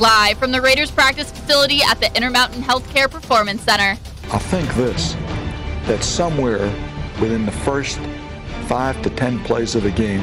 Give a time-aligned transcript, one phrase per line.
[0.00, 3.96] Live from the Raiders practice facility at the Intermountain Healthcare Performance Center.
[4.32, 5.14] I think this
[5.86, 6.66] that somewhere
[7.20, 8.00] within the first
[8.66, 10.18] five to ten plays of the game,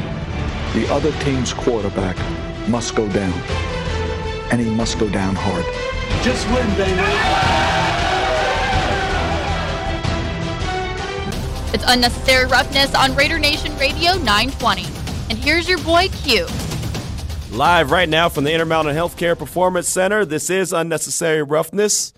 [0.73, 2.17] the other team's quarterback
[2.67, 3.31] must go down.
[4.51, 5.63] And he must go down hard.
[6.21, 6.99] Just win, baby.
[11.73, 14.83] It's Unnecessary Roughness on Raider Nation Radio 920.
[15.29, 16.45] And here's your boy Q.
[17.51, 20.23] Live right now from the Intermountain Healthcare Performance Center.
[20.23, 22.13] This is Unnecessary Roughness.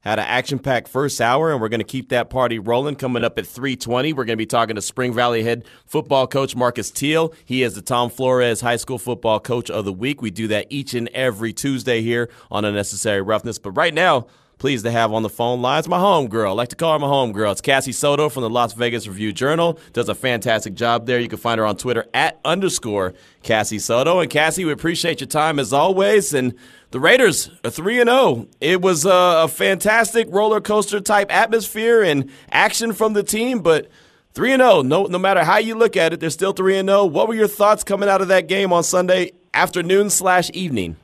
[0.00, 2.94] Had an action-packed first hour, and we're going to keep that party rolling.
[2.94, 6.54] Coming up at 3:20, we're going to be talking to Spring Valley head football coach
[6.54, 7.32] Marcus Teal.
[7.46, 10.20] He is the Tom Flores High School Football Coach of the Week.
[10.20, 13.58] We do that each and every Tuesday here on Unnecessary Roughness.
[13.58, 14.26] But right now,
[14.58, 16.52] pleased to have on the phone lines my home girl.
[16.52, 17.52] I like to call her my home girl.
[17.52, 19.78] It's Cassie Soto from the Las Vegas Review Journal.
[19.92, 21.20] Does a fantastic job there.
[21.20, 24.20] You can find her on Twitter at underscore Cassie Soto.
[24.20, 26.32] And Cassie, we appreciate your time as always.
[26.32, 26.54] And
[26.90, 28.48] the Raiders are 3 and 0.
[28.60, 33.88] It was a, a fantastic roller coaster type atmosphere and action from the team, but
[34.32, 34.82] 3 and 0.
[34.82, 37.04] No no matter how you look at it, they're still 3 and 0.
[37.06, 40.96] What were your thoughts coming out of that game on Sunday afternoon slash evening?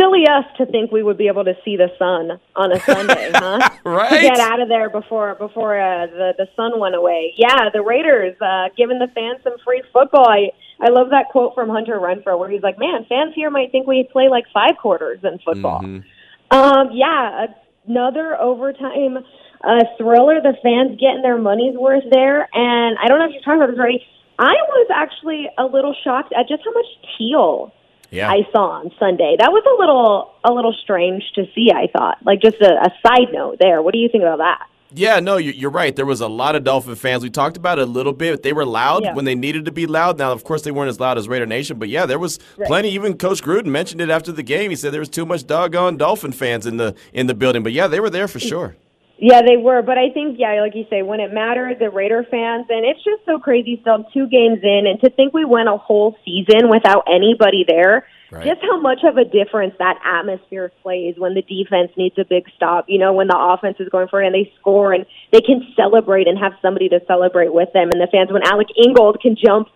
[0.00, 3.30] Silly us to think we would be able to see the sun on a Sunday,
[3.34, 3.68] huh?
[3.84, 4.08] right.
[4.08, 7.34] To get out of there before before uh, the the sun went away.
[7.36, 10.26] Yeah, the Raiders uh, giving the fans some free football.
[10.26, 13.72] I I love that quote from Hunter Renfrow where he's like, "Man, fans here might
[13.72, 16.04] think we play like five quarters in football." Mhm.
[16.50, 17.46] Um, yeah,
[17.86, 19.18] another overtime
[19.62, 20.40] uh, thriller.
[20.40, 23.70] The fans getting their money's worth there, and I don't know if you're talking about
[23.70, 24.02] this already.
[24.38, 26.86] I was actually a little shocked at just how much
[27.18, 27.74] teal
[28.10, 28.30] Yeah.
[28.30, 29.36] I saw on Sunday.
[29.38, 31.70] That was a little a little strange to see.
[31.72, 33.82] I thought, like just a, a side note there.
[33.82, 34.66] What do you think about that?
[34.92, 35.94] Yeah, no, you- you're right.
[35.94, 37.22] There was a lot of Dolphin fans.
[37.22, 38.42] We talked about it a little bit.
[38.42, 39.14] They were loud Yeah.
[39.14, 40.18] when they needed to be loud.
[40.18, 42.88] Now, of course, they weren't as loud as Raider Nation, but yeah, there was plenty.
[42.90, 44.70] Even Coach Gruden mentioned it after the game.
[44.70, 47.62] He said there was too much doggone Dolphin fans in the in the building.
[47.62, 48.74] But yeah, they were there for sure.
[49.20, 52.24] Yeah, they were, but I think yeah, like you say, when it mattered, the Raider
[52.30, 53.76] fans, and it's just so crazy.
[53.82, 58.06] Still two games in, and to think we went a whole season without anybody there.
[58.30, 58.46] Right.
[58.46, 62.44] Just how much of a difference that atmosphere plays when the defense needs a big
[62.56, 62.86] stop.
[62.88, 65.66] You know, when the offense is going for it and they score and they can
[65.76, 67.90] celebrate and have somebody to celebrate with them.
[67.90, 69.68] And the fans, when Alec Ingold can jump,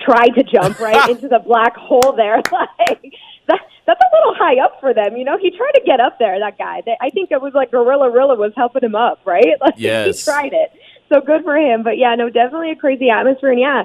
[0.00, 3.14] try to jump right into the black hole there, like
[3.48, 5.16] that, that's a little high up for them.
[5.16, 6.38] You know, he tried to get up there.
[6.38, 6.82] That guy.
[6.84, 9.46] They, I think it was like Gorilla Rilla was helping him up, right?
[9.60, 10.18] Like Yes.
[10.24, 10.72] he tried it.
[11.08, 11.82] So good for him.
[11.82, 13.50] But yeah, no, definitely a crazy atmosphere.
[13.50, 13.84] And yeah,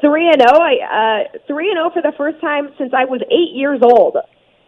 [0.00, 0.60] three and zero.
[0.60, 4.16] I uh, three and zero for the first time since I was eight years old.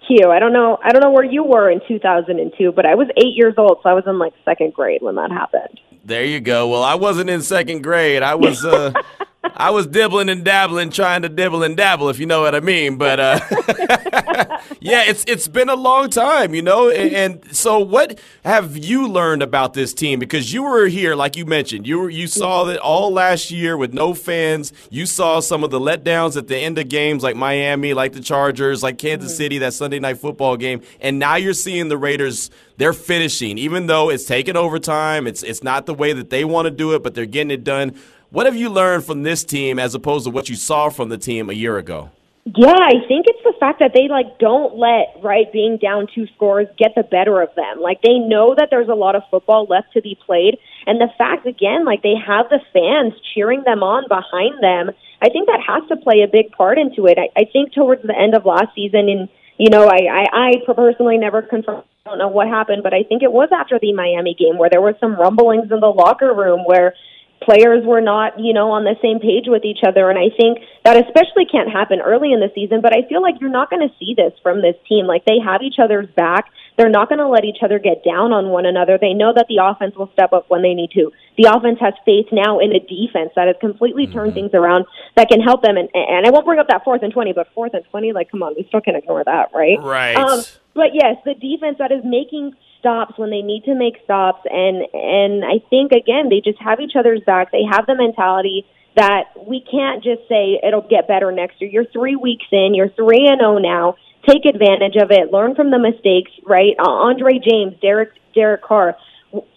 [0.07, 0.31] Q.
[0.31, 0.79] I don't know.
[0.83, 3.91] I don't know where you were in 2002, but I was eight years old, so
[3.91, 5.79] I was in like second grade when that happened.
[6.05, 6.67] There you go.
[6.69, 8.23] Well, I wasn't in second grade.
[8.23, 8.93] I was uh
[9.45, 12.61] I was dibbling and dabbling, trying to dibble and dabble, if you know what I
[12.61, 12.97] mean.
[12.97, 13.41] But uh
[14.81, 16.91] yeah, it's it's been a long time, you know.
[16.91, 20.19] And, and so, what have you learned about this team?
[20.19, 23.77] Because you were here, like you mentioned, you were you saw it all last year
[23.77, 24.73] with no fans.
[24.91, 28.21] You saw some of the letdowns at the end of games, like Miami, like the
[28.21, 29.37] Chargers, like Kansas mm-hmm.
[29.37, 32.51] City, that Sunday night football game, and now you're seeing the Raiders.
[32.77, 35.27] They're finishing, even though it's taken overtime.
[35.27, 37.65] It's it's not the way that they want to do it, but they're getting it
[37.65, 37.95] done.
[38.31, 41.19] What have you learned from this team as opposed to what you saw from the
[41.19, 42.11] team a year ago?
[42.57, 46.27] Yeah, I think it's the fact that they like don't let right being down two
[46.35, 47.81] scores get the better of them.
[47.81, 51.11] Like they know that there's a lot of football left to be played, and the
[51.17, 54.91] fact again, like they have the fans cheering them on behind them.
[55.23, 57.19] I think that has to play a big part into it.
[57.19, 59.29] I, I think towards the end of last season, and
[59.59, 61.85] you know, I, I I personally never confirmed.
[62.07, 64.71] I don't know what happened, but I think it was after the Miami game where
[64.71, 66.95] there was some rumblings in the locker room where
[67.43, 70.11] players were not, you know, on the same page with each other.
[70.11, 73.41] And I think that especially can't happen early in the season, but I feel like
[73.41, 75.07] you're not going to see this from this team.
[75.07, 76.53] Like they have each other's back.
[76.77, 78.97] They're not going to let each other get down on one another.
[79.01, 81.13] They know that the offense will step up when they need to.
[81.37, 84.85] The offense has faith now in a defense that has completely turned things around
[85.17, 85.77] that can help them.
[85.77, 88.31] And, and I won't bring up that fourth and 20, but fourth and 20, like,
[88.31, 89.81] come on, we still can't ignore that, right?
[89.81, 90.17] Right.
[90.17, 94.43] Um, but yes, the defense that is making stops when they need to make stops,
[94.51, 97.53] and and I think again they just have each other's back.
[97.53, 98.67] They have the mentality
[98.97, 101.71] that we can't just say it'll get better next year.
[101.71, 102.75] You're three weeks in.
[102.75, 103.95] You're three and zero now.
[104.27, 105.33] Take advantage of it.
[105.33, 106.33] Learn from the mistakes.
[106.45, 108.97] Right, uh, Andre James, Derek Derek Carr.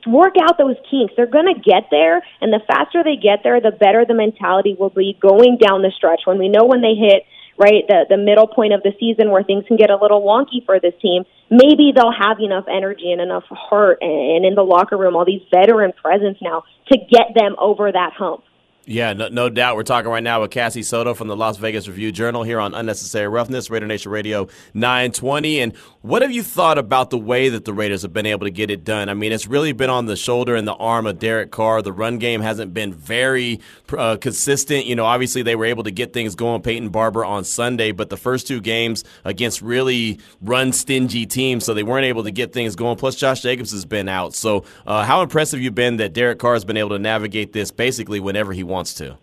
[0.06, 1.14] Work out those kinks.
[1.18, 4.76] They're going to get there, and the faster they get there, the better the mentality
[4.78, 6.22] will be going down the stretch.
[6.26, 7.26] When we know when they hit
[7.58, 7.84] right?
[7.88, 10.80] The the middle point of the season where things can get a little wonky for
[10.80, 11.24] this team.
[11.50, 15.26] Maybe they'll have enough energy and enough heart and, and in the locker room all
[15.26, 18.44] these veteran presence now to get them over that hump
[18.86, 19.78] Yeah, no, no, doubt.
[19.78, 22.74] We're talking right now with Cassie Soto from the Las Vegas Review Journal here on
[22.74, 25.62] Unnecessary Roughness, Raider Nation Radio 920.
[25.62, 28.52] And what have you thought about the way that the Raiders have been able to
[28.52, 29.08] get it done?
[29.08, 31.82] I mean, it's really been on the shoulder and the arm of Derek Carr.
[31.82, 33.62] The run game hasn't been very
[33.98, 34.86] uh, consistent.
[34.86, 38.10] You know, obviously they were able to get things going, Peyton Barber on Sunday, but
[38.10, 42.52] the first two games against really run stingy teams, so they weren't able to get
[42.52, 42.98] things going.
[42.98, 44.34] Plus, Josh Jacobs has been out.
[44.34, 47.54] So, uh, how impressive have you been that Derek Carr has been able to navigate
[47.54, 49.18] this basically whenever he wants to?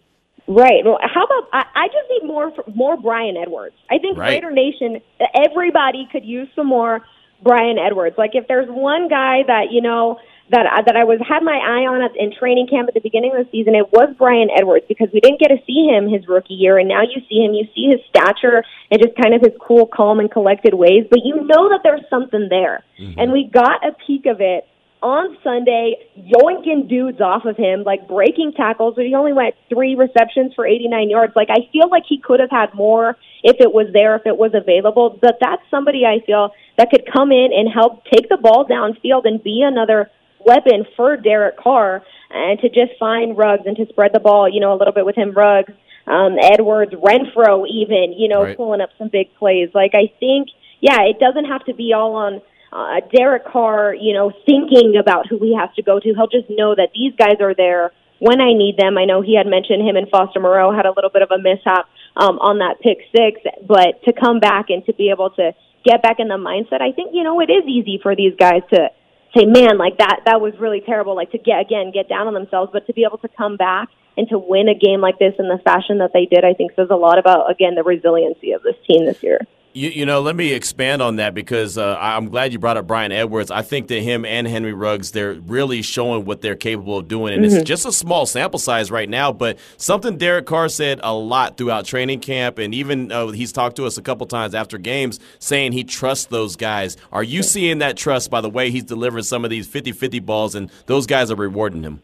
[0.51, 0.85] Right.
[0.85, 3.77] Well, how about I, I just need more more Bryan Edwards.
[3.89, 4.31] I think right.
[4.31, 5.01] Raider Nation,
[5.33, 7.03] everybody could use some more
[7.43, 8.17] Bryan Edwards.
[8.19, 10.19] Like if there's one guy that you know
[10.51, 13.01] that I, that I was had my eye on at, in training camp at the
[13.01, 16.11] beginning of the season, it was Bryan Edwards because we didn't get to see him
[16.11, 17.55] his rookie year, and now you see him.
[17.55, 21.21] You see his stature and just kind of his cool, calm, and collected ways, but
[21.23, 23.19] you know that there's something there, mm-hmm.
[23.19, 24.67] and we got a peek of it
[25.03, 29.95] on Sunday, yoinking dudes off of him, like breaking tackles, but he only went three
[29.95, 31.33] receptions for 89 yards.
[31.35, 34.37] Like, I feel like he could have had more if it was there, if it
[34.37, 35.19] was available.
[35.21, 39.23] But that's somebody I feel that could come in and help take the ball downfield
[39.25, 40.11] and be another
[40.45, 44.61] weapon for Derek Carr and to just find Ruggs and to spread the ball, you
[44.61, 45.73] know, a little bit with him, Ruggs,
[46.07, 48.57] um, Edwards, Renfrow, even, you know, right.
[48.57, 49.71] pulling up some big plays.
[49.75, 50.49] Like, I think,
[50.81, 55.27] yeah, it doesn't have to be all on uh, Derek Carr, you know, thinking about
[55.29, 56.15] who he has to go to.
[56.15, 58.97] He'll just know that these guys are there when I need them.
[58.97, 61.39] I know he had mentioned him and Foster Moreau had a little bit of a
[61.39, 65.53] mishap um, on that pick six, but to come back and to be able to
[65.85, 68.63] get back in the mindset, I think you know it is easy for these guys
[68.71, 68.91] to
[69.37, 72.35] say, "Man, like that that was really terrible." Like to get again get down on
[72.35, 75.35] themselves, but to be able to come back and to win a game like this
[75.39, 78.53] in the fashion that they did, I think says a lot about again the resiliency
[78.53, 79.41] of this team this year.
[79.73, 82.89] You, you know, let me expand on that because uh, I'm glad you brought up
[82.89, 83.53] Bryan Edwards.
[83.53, 87.35] I think that him and Henry Ruggs, they're really showing what they're capable of doing.
[87.35, 87.57] And mm-hmm.
[87.57, 91.57] it's just a small sample size right now, but something Derek Carr said a lot
[91.57, 95.21] throughout training camp, and even uh, he's talked to us a couple times after games
[95.39, 96.97] saying he trusts those guys.
[97.13, 100.19] Are you seeing that trust by the way he's delivering some of these 50 50
[100.19, 102.03] balls, and those guys are rewarding him?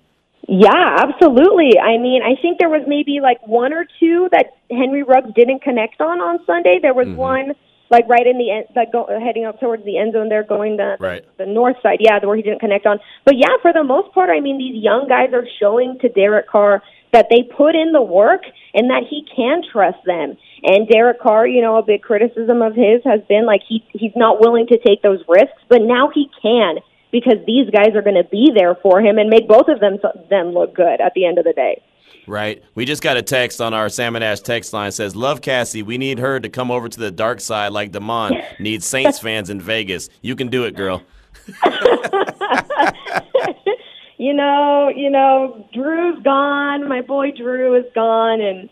[0.49, 1.79] Yeah, absolutely.
[1.79, 5.63] I mean, I think there was maybe like one or two that Henry Ruggs didn't
[5.63, 6.79] connect on on Sunday.
[6.81, 7.17] There was mm-hmm.
[7.17, 7.53] one
[7.91, 10.77] like right in the end, like go, heading up towards the end zone there, going
[10.77, 11.25] the right.
[11.39, 11.99] the north side.
[12.01, 12.99] Yeah, the where he didn't connect on.
[13.25, 16.49] But yeah, for the most part, I mean, these young guys are showing to Derek
[16.49, 16.83] Carr
[17.13, 18.43] that they put in the work
[18.75, 20.37] and that he can trust them.
[20.63, 24.15] And Derek Carr, you know, a big criticism of his has been like he he's
[24.15, 26.79] not willing to take those risks, but now he can
[27.21, 29.97] because these guys are going to be there for him and make both of them
[30.29, 31.83] them look good at the end of the day.
[32.27, 32.63] Right.
[32.75, 35.83] We just got a text on our Salmon Ash text line says, "Love Cassie.
[35.83, 39.49] We need her to come over to the dark side like Damon needs Saints fans
[39.49, 40.11] in Vegas.
[40.21, 41.03] You can do it, girl."
[44.19, 46.87] you know, you know, Drew's gone.
[46.89, 48.69] My boy Drew is gone, and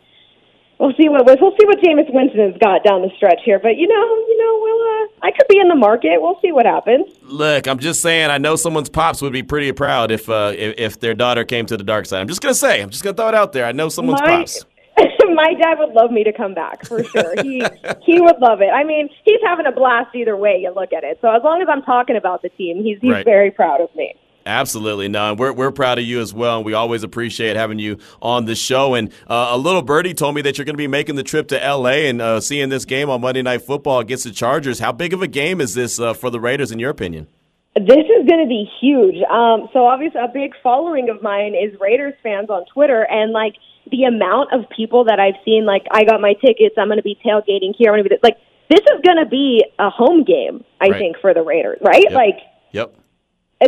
[0.79, 3.59] we'll see what we'll see what Jameis Winston has got down the stretch here.
[3.59, 6.21] But you know, you know, we'll uh, I could be in the market.
[6.21, 7.07] We'll see what happens.
[7.23, 8.31] Look, I'm just saying.
[8.31, 11.67] I know someone's pops would be pretty proud if uh, if, if their daughter came
[11.67, 12.21] to the dark side.
[12.21, 12.83] I'm just gonna say.
[12.83, 13.65] I'm just gonna throw it out there.
[13.65, 14.65] I know someone's My, pops.
[15.35, 17.35] my dad would love me to come back for sure.
[17.43, 17.65] He
[18.03, 18.71] he would love it.
[18.71, 21.19] I mean, he's having a blast either way you look at it.
[21.21, 23.25] So as long as I'm talking about the team, he's he's right.
[23.25, 24.15] very proud of me.
[24.47, 25.33] Absolutely, no.
[25.33, 28.55] We're we're proud of you as well, and we always appreciate having you on the
[28.55, 28.95] show.
[28.95, 31.49] And uh, a little birdie told me that you're going to be making the trip
[31.49, 32.09] to L.A.
[32.09, 34.81] and uh, seeing this game on Monday Night Football against the Chargers.
[34.81, 37.27] How big of a game is this uh, for the Raiders, in your opinion?
[37.75, 39.17] This is going to be huge.
[39.31, 43.55] Um, so obviously, a big following of mine is Raiders fans on Twitter, and like
[43.91, 47.03] the amount of people that I've seen, like I got my tickets, I'm going to
[47.03, 47.89] be tailgating here.
[47.89, 48.37] I'm going to be like,
[48.69, 50.99] this is going to be a home game, I right.
[50.99, 52.05] think, for the Raiders, right?
[52.05, 52.13] Yep.
[52.13, 52.37] Like,
[52.73, 52.95] yep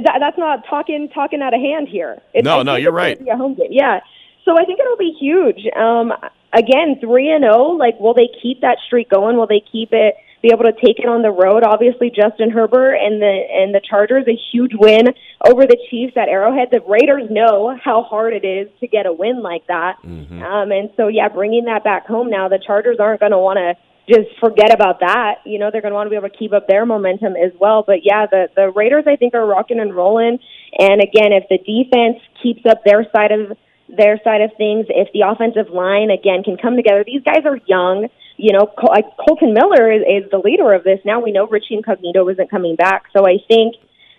[0.04, 2.20] that, that's not talking talking out of hand here.
[2.34, 3.20] It's, no, no, you're right.
[3.20, 4.00] a home game, yeah.
[4.44, 5.66] So I think it'll be huge.
[5.76, 6.12] Um,
[6.52, 7.54] again, three and zero.
[7.54, 9.36] Oh, like, will they keep that streak going?
[9.36, 10.14] Will they keep it?
[10.42, 11.64] Be able to take it on the road.
[11.64, 15.08] Obviously, Justin Herbert and the and the Chargers a huge win
[15.44, 16.68] over the Chiefs at Arrowhead.
[16.70, 19.96] The Raiders know how hard it is to get a win like that.
[20.04, 20.42] Mm-hmm.
[20.42, 23.56] Um, and so, yeah, bringing that back home now, the Chargers aren't going to want
[23.56, 23.74] to
[24.08, 25.42] just forget about that.
[25.44, 27.52] You know, they're going to want to be able to keep up their momentum as
[27.58, 27.82] well.
[27.86, 30.38] But yeah, the the Raiders I think are rocking and rolling.
[30.78, 33.56] And again, if the defense keeps up their side of
[33.88, 37.58] their side of things, if the offensive line again can come together, these guys are
[37.66, 38.08] young.
[38.36, 41.00] You know, Col- like Kolton Miller is, is the leader of this.
[41.04, 43.76] Now we know Richie Incognito isn't coming back, so I think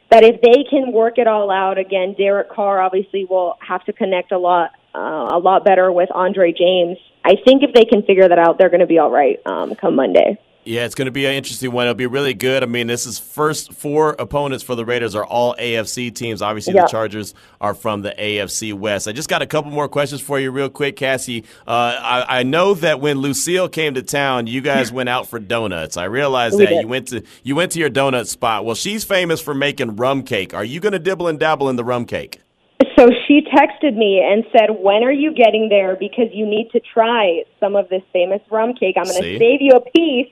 [0.10, 3.94] that if they can work it all out again, Derek Carr obviously will have to
[3.94, 6.98] connect a lot uh, a lot better with Andre James.
[7.28, 9.76] I think if they can figure that out, they're going to be all right um,
[9.76, 10.40] come Monday.
[10.64, 11.86] Yeah, it's going to be an interesting one.
[11.86, 12.62] It'll be really good.
[12.62, 16.42] I mean, this is first four opponents for the Raiders are all AFC teams.
[16.42, 16.82] Obviously, Yeah.
[16.82, 19.08] the Chargers are from the AFC West.
[19.08, 21.46] I just got a couple more questions for you, real quick, Cassie.
[21.66, 25.40] Uh, I, I know that when Lucille came to town, you guys went out for
[25.40, 25.96] donuts.
[25.96, 26.82] I realized We that did.
[26.82, 28.66] you went to you went to your donut spot.
[28.66, 30.54] Well, she's famous for making rum cake.
[30.54, 32.42] Are you going to dibble and dabble in the rum cake?
[32.98, 35.96] So she texted me and said, "When are you getting there?
[35.96, 38.96] Because you need to try some of this famous rum cake.
[38.98, 40.32] I'm going to save you a piece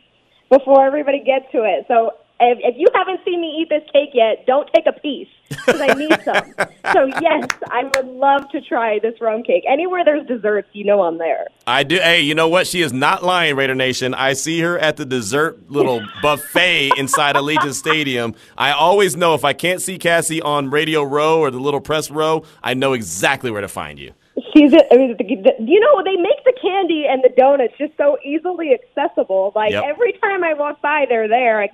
[0.50, 4.10] before everybody gets to it." So if, if you haven't seen me eat this cake
[4.14, 6.54] yet, don't take a piece because I need some.
[6.94, 9.64] so yes, I would love to try this rum cake.
[9.68, 11.48] Anywhere there's desserts, you know I'm there.
[11.68, 11.96] I do.
[11.98, 12.68] Hey, you know what?
[12.68, 14.14] She is not lying, Raider Nation.
[14.14, 18.36] I see her at the dessert little buffet inside Allegiant Stadium.
[18.58, 22.12] I always know if I can't see Cassie on Radio Row or the little press
[22.12, 24.14] row, I know exactly where to find you.
[24.54, 27.94] She's, I mean, the, the, you know, they make the candy and the donuts just
[27.98, 29.54] so easily accessible.
[29.56, 29.84] Like Yep.
[29.88, 31.62] every time I walk by, they're there.
[31.62, 31.70] I,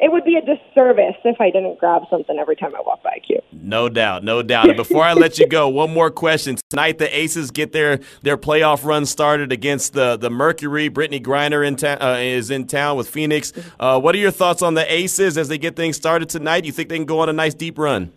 [0.00, 3.20] it would be a disservice if I didn't grab something every time I walk by.
[3.26, 3.40] Q.
[3.52, 4.68] No doubt, no doubt.
[4.68, 6.56] And before I let you go, one more question.
[6.70, 10.88] Tonight, the Aces get their their playoff run started against the the Mercury.
[10.88, 13.52] Brittney Griner in ta- uh, is in town with Phoenix.
[13.78, 16.64] Uh, what are your thoughts on the Aces as they get things started tonight?
[16.64, 18.12] You think they can go on a nice deep run?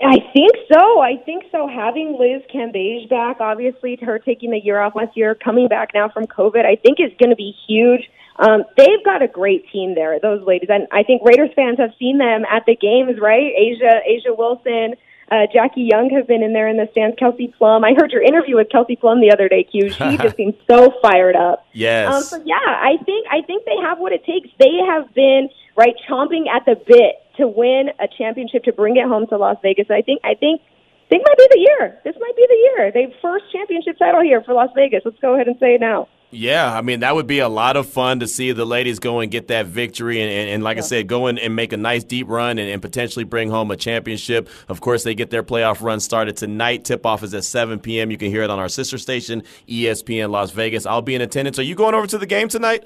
[0.00, 1.00] I think so.
[1.00, 1.66] I think so.
[1.66, 6.08] Having Liz Cambage back, obviously, her taking the year off last year, coming back now
[6.08, 8.08] from COVID, I think is going to be huge.
[8.38, 11.90] Um, they've got a great team there, those ladies, and I think Raiders fans have
[11.98, 13.50] seen them at the games, right?
[13.56, 14.94] Asia, A'ja Wilson,
[15.30, 17.16] uh, Jackie Young have been in there in the stands.
[17.18, 19.64] Kelsey Plum, I heard your interview with Kelsey Plum the other day.
[19.64, 21.66] Q, she just seems so fired up.
[21.72, 22.14] Yes.
[22.14, 24.48] Um, so yeah, I think I think they have what it takes.
[24.58, 29.04] They have been right chomping at the bit to win a championship to bring it
[29.04, 29.90] home to Las Vegas.
[29.90, 32.00] I think I think I think might be the year.
[32.04, 32.92] This might be the year.
[32.92, 35.02] They first championship title here for Las Vegas.
[35.04, 36.08] Let's go ahead and say it now.
[36.30, 39.20] Yeah, I mean that would be a lot of fun to see the ladies go
[39.20, 41.78] and get that victory, and, and, and like I said, go in and make a
[41.78, 44.48] nice deep run and, and potentially bring home a championship.
[44.68, 46.84] Of course, they get their playoff run started tonight.
[46.84, 48.10] Tip off is at 7 p.m.
[48.10, 50.84] You can hear it on our sister station, ESPN Las Vegas.
[50.84, 51.58] I'll be in attendance.
[51.58, 52.84] Are you going over to the game tonight?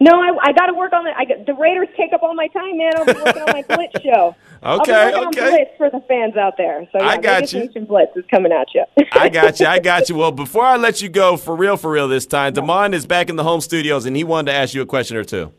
[0.00, 1.14] No, I, I got to work on it.
[1.16, 2.92] I the Raiders take up all my time, man.
[2.96, 4.34] I'll be working on my Blitz show.
[4.64, 5.44] I'll be Okay, working okay.
[5.44, 6.88] On Blitz for the fans out there.
[6.90, 7.60] So yeah, I got Vegas you.
[7.66, 8.84] Nation Blitz is coming at you.
[9.12, 9.66] I got you.
[9.66, 10.16] I got you.
[10.16, 13.28] Well, before I let you go, for real, for real, this time, Damon is back
[13.28, 15.52] in the home studios, and he wanted to ask you a question or two.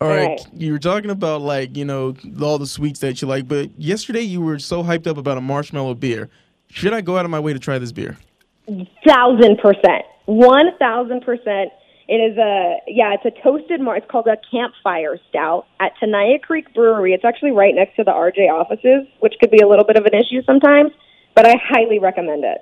[0.00, 0.28] All right.
[0.28, 0.46] Right.
[0.54, 4.22] You were talking about like, you know, all the sweets that you like, but yesterday
[4.22, 6.28] you were so hyped up about a marshmallow beer.
[6.68, 8.16] Should I go out of my way to try this beer?
[9.06, 11.70] thousand percent, one thousand percent.
[12.12, 13.96] It is a yeah, it's a toasted mar.
[13.96, 17.14] It's called a campfire stout at Tenaya Creek Brewery.
[17.14, 20.04] It's actually right next to the RJ offices, which could be a little bit of
[20.04, 20.92] an issue sometimes,
[21.34, 22.58] but I highly recommend it.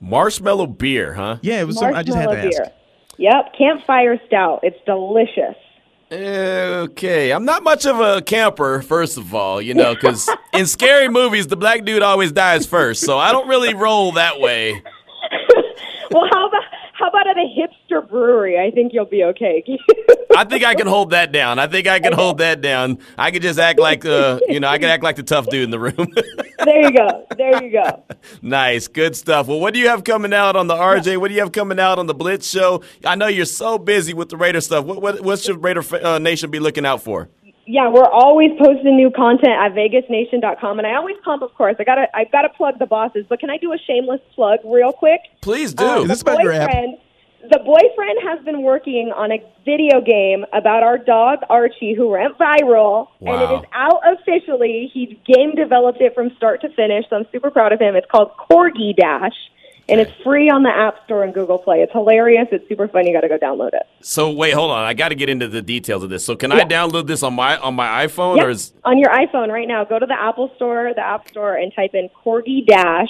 [0.00, 1.38] Marshmallow beer, huh?
[1.42, 2.56] Yeah, it was some, I just had to Marshmallow ask.
[2.56, 2.72] beer.
[3.18, 4.60] Yep, campfire stout.
[4.62, 5.56] It's delicious.
[6.12, 11.08] Okay, I'm not much of a camper, first of all, you know, because in scary
[11.08, 14.80] movies, the black dude always dies first, so I don't really roll that way.
[16.12, 16.57] well, how about how
[17.20, 18.58] about at a hipster brewery?
[18.58, 19.64] I think you'll be okay.
[20.36, 21.58] I think I can hold that down.
[21.58, 22.98] I think I can hold that down.
[23.16, 25.64] I could just act like, uh, you know, I could act like the tough dude
[25.64, 25.94] in the room.
[26.64, 27.26] there you go.
[27.36, 28.04] There you go.
[28.42, 29.48] nice, good stuff.
[29.48, 31.16] Well, what do you have coming out on the RJ?
[31.18, 32.82] What do you have coming out on the Blitz show?
[33.04, 34.84] I know you're so busy with the Raider stuff.
[34.84, 37.28] What, what, what should Raider uh, Nation be looking out for?
[37.70, 41.76] Yeah, we're always posting new content at vegasnation.com, and I always pump, of course.
[41.78, 44.90] I gotta, I gotta plug the bosses, but can I do a shameless plug real
[44.90, 45.20] quick?
[45.42, 45.84] Please do.
[45.84, 46.70] Um, Is this the about your app?
[47.42, 52.36] The boyfriend has been working on a video game about our dog Archie, who went
[52.38, 54.90] viral, and it is out officially.
[54.92, 57.94] He game developed it from start to finish, so I'm super proud of him.
[57.94, 59.34] It's called Corgi Dash,
[59.88, 61.78] and it's free on the App Store and Google Play.
[61.78, 62.48] It's hilarious.
[62.50, 63.06] It's super fun.
[63.06, 63.84] You got to go download it.
[64.00, 64.84] So wait, hold on.
[64.84, 66.24] I got to get into the details of this.
[66.24, 68.46] So can I download this on my on my iPhone Yep.
[68.46, 69.84] or is on your iPhone right now.
[69.84, 73.08] Go to the Apple Store, the App Store, and type in Corgi Dash,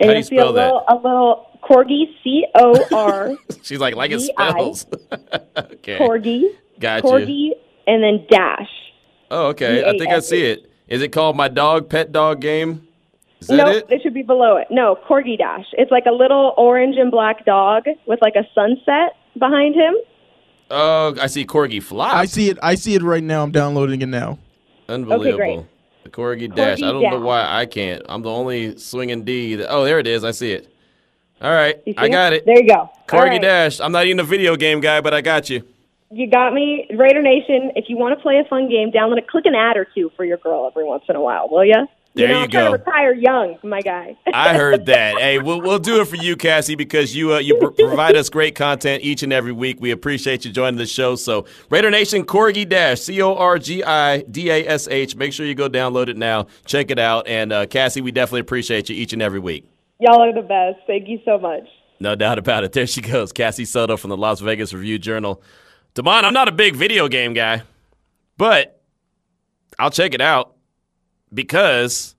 [0.00, 0.64] and How do you'll you see a spell that?
[0.66, 4.50] little, a little Corgi C O R she's like like it D-I.
[4.50, 4.86] spells?
[5.56, 5.98] okay.
[5.98, 6.44] Corgi,
[6.78, 7.10] Got you.
[7.10, 7.50] Corgi,
[7.86, 8.68] and then Dash.
[9.30, 9.84] Oh, okay.
[9.84, 10.70] I think I see it.
[10.86, 12.86] Is it called my dog pet dog game?
[13.40, 14.02] Is that nope, it?
[14.02, 14.66] should be below it.
[14.70, 15.66] No, Corgi Dash.
[15.72, 19.94] It's like a little orange and black dog with like a sunset behind him.
[20.70, 22.14] Oh, I see Corgi Flop.
[22.14, 22.58] I see it.
[22.62, 23.42] I see it right now.
[23.42, 24.38] I'm downloading it now.
[24.88, 25.36] Unbelievable.
[25.36, 25.60] great.
[26.08, 26.78] The Corgi Dash.
[26.82, 28.02] I don't know why I can't.
[28.08, 29.56] I'm the only swinging D.
[29.56, 30.24] That, oh, there it is.
[30.24, 30.72] I see it.
[31.42, 31.76] All right.
[31.96, 32.46] I got it.
[32.46, 32.90] There you go.
[33.06, 33.42] Corgi right.
[33.42, 33.80] Dash.
[33.80, 35.62] I'm not even a video game guy, but I got you.
[36.10, 37.72] You got me, Raider Nation.
[37.76, 39.28] If you want to play a fun game, download it.
[39.28, 41.86] Click an ad or two for your girl every once in a while, will you?
[42.14, 42.64] There you, know, you go.
[42.64, 44.16] to retire young, my guy.
[44.34, 45.18] I heard that.
[45.18, 48.28] Hey, we'll we'll do it for you, Cassie, because you uh, you pr- provide us
[48.28, 49.80] great content each and every week.
[49.80, 51.14] We appreciate you joining the show.
[51.14, 55.14] So, Raider Nation Corgi Dash C O R G I D A S H.
[55.16, 58.40] Make sure you go download it now, check it out, and uh, Cassie, we definitely
[58.40, 59.70] appreciate you each and every week.
[60.00, 60.78] Y'all are the best.
[60.86, 61.68] Thank you so much.
[62.00, 62.72] No doubt about it.
[62.72, 65.42] There she goes, Cassie Soto from the Las Vegas Review Journal.
[65.94, 67.62] Damon, I'm not a big video game guy,
[68.36, 68.80] but
[69.78, 70.54] I'll check it out
[71.32, 72.14] because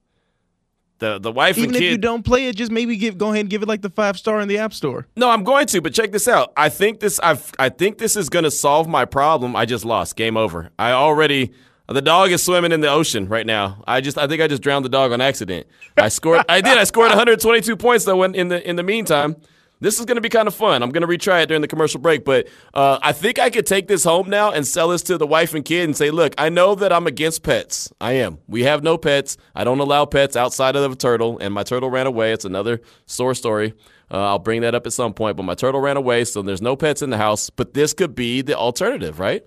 [0.98, 1.90] the the wife Even if kid.
[1.92, 4.18] you don't play it, just maybe give go ahead and give it like the five
[4.18, 5.06] star in the app store.
[5.16, 6.52] No, I'm going to, but check this out.
[6.56, 9.56] I think this I've I think this is going to solve my problem.
[9.56, 10.14] I just lost.
[10.16, 10.70] Game over.
[10.78, 11.52] I already
[11.88, 13.82] the dog is swimming in the ocean right now.
[13.86, 15.66] I just I think I just drowned the dog on accident.
[15.96, 16.78] I scored I did.
[16.78, 19.36] I scored 122 points though in, in the in the meantime.
[19.80, 20.82] This is going to be kind of fun.
[20.82, 23.66] I'm going to retry it during the commercial break, but uh, I think I could
[23.66, 26.34] take this home now and sell this to the wife and kid and say, "Look,
[26.36, 27.90] I know that I'm against pets.
[28.00, 28.38] I am.
[28.46, 29.36] We have no pets.
[29.54, 32.32] I don't allow pets outside of a turtle, and my turtle ran away.
[32.32, 33.74] It's another sore story.
[34.10, 36.62] Uh, I'll bring that up at some point, but my turtle ran away, so there's
[36.62, 37.48] no pets in the house.
[37.48, 39.44] But this could be the alternative, right?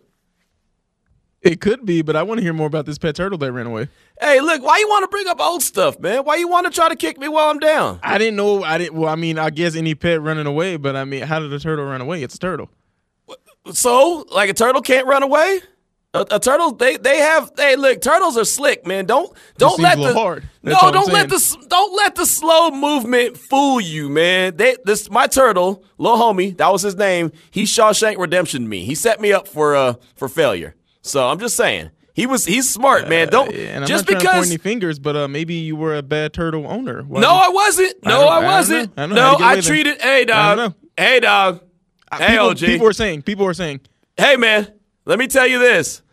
[1.44, 3.68] It could be, but I want to hear more about this pet turtle that ran
[3.68, 3.90] away.
[4.20, 6.24] Hey, look, why you want to bring up old stuff, man?
[6.24, 8.00] Why you want to try to kick me while I'm down?
[8.02, 8.64] I didn't know.
[8.64, 8.98] I didn't.
[8.98, 11.60] Well, I mean, I guess any pet running away, but I mean, how did a
[11.60, 12.24] turtle run away?
[12.24, 12.70] It's a turtle.
[13.74, 15.60] So, like a turtle can't run away?
[16.14, 17.52] A, a turtle, they they have.
[17.58, 19.06] Hey, look, turtles are slick, man.
[19.06, 20.44] Don't don't let the hard.
[20.62, 24.56] That's no, don't let the don't let the slow movement fool you, man.
[24.56, 27.32] They this my turtle, little homie, that was his name.
[27.52, 28.86] He Shawshank Redemption me.
[28.86, 30.76] He set me up for uh for failure.
[31.04, 31.92] So I'm just saying.
[32.16, 33.28] He was he's smart, man.
[33.30, 35.56] Don't Yeah, and I'm just not trying to because point any fingers, but uh, maybe
[35.56, 37.02] you were a bad turtle owner.
[37.04, 38.06] Why No, I wasn't.
[38.06, 38.94] No, I, I wasn't.
[38.96, 39.06] I.
[39.08, 39.64] No, How'd you get I away then?
[39.64, 40.02] treated.
[40.02, 40.74] Hey, dog.
[40.96, 41.62] Hey, dog.
[42.16, 42.58] Hey, people, OG.
[42.60, 43.22] people are saying.
[43.24, 43.82] People are saying.
[44.16, 44.72] Hey, man,
[45.06, 46.04] let me tell you this.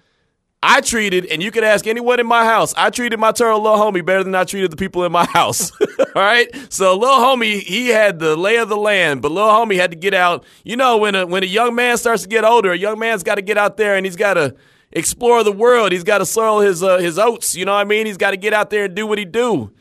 [0.62, 3.78] I treated, and you could ask anyone in my house, I treated my turtle little
[3.78, 5.70] homie better than I treated the people in my house.
[5.98, 6.48] All right?
[6.70, 9.96] So little homie, he had the lay of the land, but little homie had to
[9.98, 10.44] get out.
[10.64, 13.22] You know, when a when a young man starts to get older, a young man's
[13.22, 14.54] got to get out there and he's got to
[14.92, 15.92] explore the world.
[15.92, 17.54] He's got to soil his uh, his oats.
[17.54, 18.06] You know what I mean?
[18.06, 19.72] He's got to get out there and do what he do.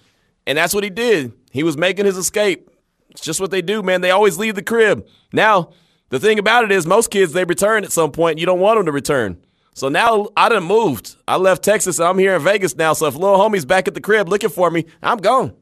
[0.45, 1.33] And that's what he did.
[1.51, 2.69] He was making his escape.
[3.09, 4.01] It's just what they do, man.
[4.01, 5.05] They always leave the crib.
[5.33, 5.71] Now,
[6.09, 8.39] the thing about it is, most kids they return at some point.
[8.39, 9.37] You don't want them to return.
[9.73, 11.15] So now I done moved.
[11.27, 12.93] I left Texas I'm here in Vegas now.
[12.93, 15.53] So if little homie's back at the crib looking for me, I'm gone.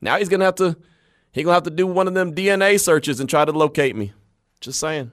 [0.00, 0.76] Now he's gonna have to
[1.32, 4.12] he gonna have to do one of them DNA searches and try to locate me.
[4.60, 5.12] Just saying.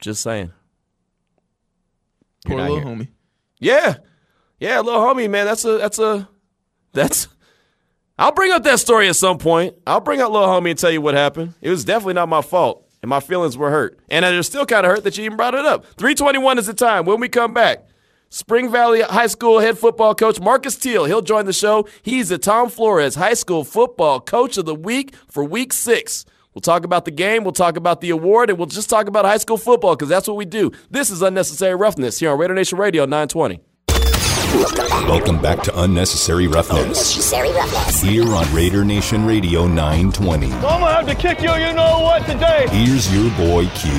[0.00, 0.52] Just saying.
[2.44, 2.84] Poor little here.
[2.84, 3.08] homie.
[3.58, 3.96] Yeah.
[4.58, 5.46] Yeah, little homie, man.
[5.46, 6.28] That's a that's a
[6.92, 7.28] that's
[8.18, 9.74] I'll bring up that story at some point.
[9.86, 11.54] I'll bring up little homie and tell you what happened.
[11.60, 12.82] It was definitely not my fault.
[13.02, 13.98] And my feelings were hurt.
[14.08, 15.84] And they're still kind of hurt that you even brought it up.
[15.96, 17.04] 321 is the time.
[17.04, 17.86] When we come back,
[18.30, 21.04] Spring Valley High School head football coach Marcus Teal.
[21.04, 21.86] He'll join the show.
[22.02, 26.24] He's the Tom Flores High School Football Coach of the Week for Week Six.
[26.54, 29.24] We'll talk about the game, we'll talk about the award, and we'll just talk about
[29.24, 30.70] high school football because that's what we do.
[30.88, 33.58] This is Unnecessary Roughness here on Raider Nation Radio 920.
[35.08, 36.80] Welcome back to Unnecessary Roughness.
[36.80, 38.00] Unnecessary roughness.
[38.00, 40.52] Here on Raider Nation Radio 920.
[40.52, 42.68] I'm gonna have to kick you, you know what, today.
[42.70, 43.90] Here's your boy Q.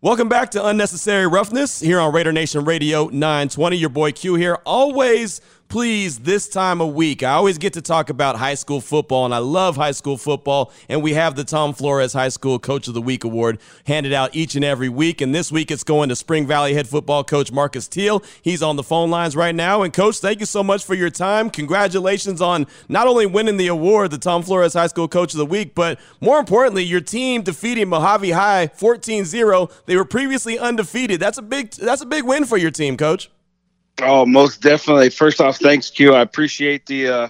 [0.00, 3.76] Welcome back to Unnecessary Roughness here on Raider Nation Radio 920.
[3.76, 4.58] Your boy Q here.
[4.66, 5.40] Always
[5.72, 7.22] pleased this time of week.
[7.22, 10.70] I always get to talk about high school football, and I love high school football.
[10.90, 14.36] And we have the Tom Flores High School Coach of the Week award handed out
[14.36, 15.22] each and every week.
[15.22, 18.22] And this week it's going to Spring Valley head football coach Marcus Teal.
[18.42, 19.80] He's on the phone lines right now.
[19.80, 21.48] And, Coach, thank you so much for your time.
[21.48, 25.46] Congratulations on not only winning the award, the Tom Flores High School Coach of the
[25.46, 29.72] Week, but more importantly, your team defeating Mojave High 14-0.
[29.86, 31.18] They were previously undefeated.
[31.18, 33.30] That's a big that's a big win for your team, Coach.
[34.00, 35.10] Oh, most definitely.
[35.10, 36.14] First off, thanks, Q.
[36.14, 37.28] I appreciate the uh,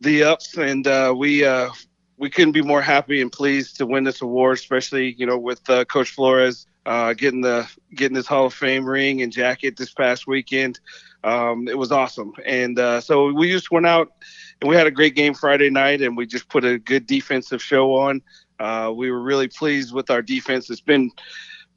[0.00, 1.70] the ups, and uh, we uh,
[2.16, 5.68] we couldn't be more happy and pleased to win this award, especially you know with
[5.70, 9.92] uh, Coach Flores uh, getting the getting his Hall of Fame ring and jacket this
[9.92, 10.80] past weekend.
[11.24, 14.12] Um, it was awesome, and uh, so we just went out
[14.60, 17.62] and we had a great game Friday night, and we just put a good defensive
[17.62, 18.22] show on.
[18.58, 20.70] Uh, we were really pleased with our defense.
[20.70, 21.10] It's been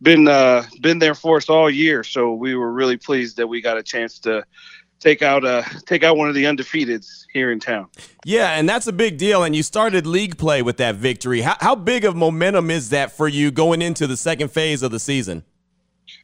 [0.01, 2.03] been uh, been there for us all year.
[2.03, 4.45] So we were really pleased that we got a chance to
[4.99, 7.87] take out uh, take out one of the undefeateds here in town.
[8.25, 9.43] Yeah, and that's a big deal.
[9.43, 11.41] And you started league play with that victory.
[11.41, 14.91] How, how big of momentum is that for you going into the second phase of
[14.91, 15.43] the season?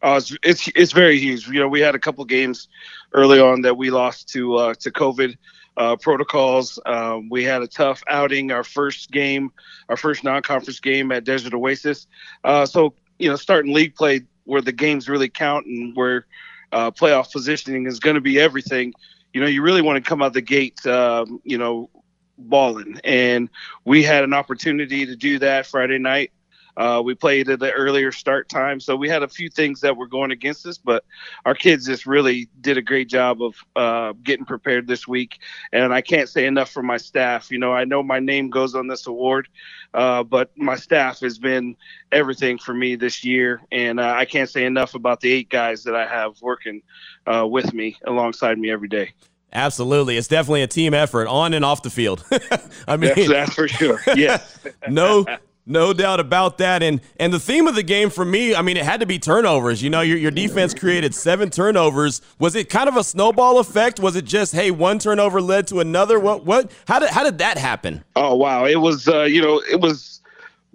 [0.01, 1.47] Uh, it's, it's it's very huge.
[1.47, 2.67] You know, we had a couple games
[3.13, 5.37] early on that we lost to uh, to COVID
[5.77, 6.79] uh, protocols.
[6.85, 8.51] Um, we had a tough outing.
[8.51, 9.51] Our first game,
[9.89, 12.07] our first non-conference game at Desert Oasis.
[12.43, 16.25] Uh, so you know, starting league play where the games really count and where
[16.71, 18.93] uh, playoff positioning is going to be everything.
[19.33, 21.89] you know, you really want to come out the gate, um, you know,
[22.37, 22.99] balling.
[23.03, 23.49] And
[23.83, 26.31] we had an opportunity to do that Friday night.
[26.77, 29.95] Uh, we played at the earlier start time, so we had a few things that
[29.95, 31.05] were going against us, but
[31.45, 35.39] our kids just really did a great job of uh, getting prepared this week.
[35.71, 37.49] And I can't say enough for my staff.
[37.49, 39.47] You know, I know my name goes on this award,
[39.93, 41.77] uh, but my staff has been
[42.11, 45.83] everything for me this year, and uh, I can't say enough about the eight guys
[45.83, 46.81] that I have working
[47.25, 49.13] uh, with me alongside me every day.
[49.53, 50.17] Absolutely.
[50.17, 52.25] It's definitely a team effort on and off the field.
[52.89, 54.01] I mean, that's, that's for sure.
[54.13, 54.59] Yes.
[54.89, 55.25] no
[55.65, 56.83] no doubt about that.
[56.83, 59.19] And and the theme of the game for me, I mean, it had to be
[59.19, 59.81] turnovers.
[59.81, 62.21] You know, your, your defense created seven turnovers.
[62.39, 63.99] Was it kind of a snowball effect?
[63.99, 66.19] Was it just, hey, one turnover led to another?
[66.19, 68.03] What what how did how did that happen?
[68.15, 68.65] Oh wow.
[68.65, 70.21] It was uh, you know, it was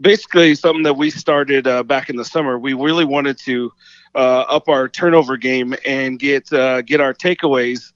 [0.00, 2.58] basically something that we started uh, back in the summer.
[2.58, 3.72] We really wanted to
[4.14, 7.92] uh, up our turnover game and get uh, get our takeaways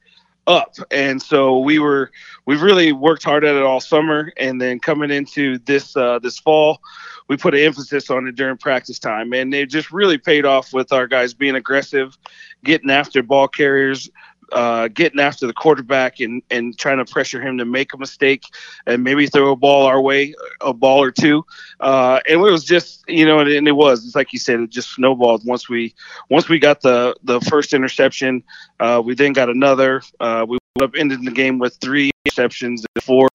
[0.47, 0.75] up.
[0.91, 2.11] And so we were
[2.47, 6.39] we really worked hard at it all summer, and then coming into this uh, this
[6.39, 6.81] fall,
[7.29, 10.73] we put an emphasis on it during practice time, and it just really paid off
[10.73, 12.19] with our guys being aggressive,
[12.63, 14.11] getting after ball carriers,
[14.53, 18.45] uh, getting after the quarterback and, and trying to pressure him to make a mistake
[18.87, 21.45] and maybe throw a ball our way, a ball or two.
[21.81, 24.61] Uh, and it was just, you know, and, and, it was, it's like you said,
[24.61, 25.95] it just snowballed once we,
[26.29, 28.43] once we got the, the first interception,
[28.81, 33.05] uh, we then got another, uh, we up ended the game with three interceptions and
[33.05, 33.29] four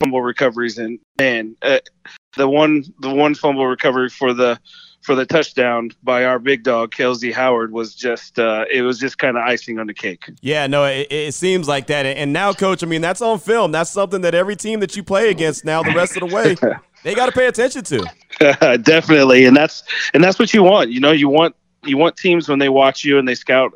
[0.00, 0.78] fumble recoveries.
[0.78, 1.80] And man, uh,
[2.36, 4.58] the one, the one fumble recovery for the,
[5.02, 9.18] for the touchdown by our big dog Kelsey Howard was just uh, it was just
[9.18, 10.30] kind of icing on the cake.
[10.40, 12.06] Yeah, no, it, it, seems like that.
[12.06, 13.70] And now, coach, I mean that's on film.
[13.70, 16.56] That's something that every team that you play against now the rest of the way
[17.04, 18.06] they got to pay attention to.
[18.82, 19.82] Definitely, and that's
[20.14, 20.90] and that's what you want.
[20.90, 23.72] You know, you want you want teams when they watch you and they scout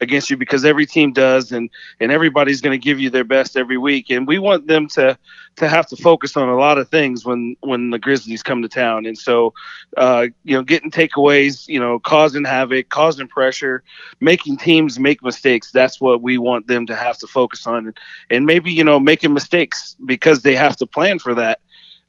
[0.00, 3.56] against you because every team does and and everybody's going to give you their best
[3.56, 4.10] every week.
[4.10, 5.18] And we want them to
[5.56, 8.68] to have to focus on a lot of things when when the grizzlies come to
[8.68, 9.06] town.
[9.06, 9.52] And so
[9.96, 13.82] uh, you know getting takeaways you know causing havoc causing pressure
[14.20, 17.94] making teams make mistakes that's what we want them to have to focus on.
[18.30, 21.60] And maybe you know making mistakes because they have to plan for that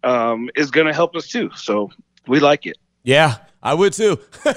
[0.04, 1.52] um, is going to help us too.
[1.56, 1.92] So
[2.28, 2.78] we like it.
[3.04, 4.20] Yeah I would too.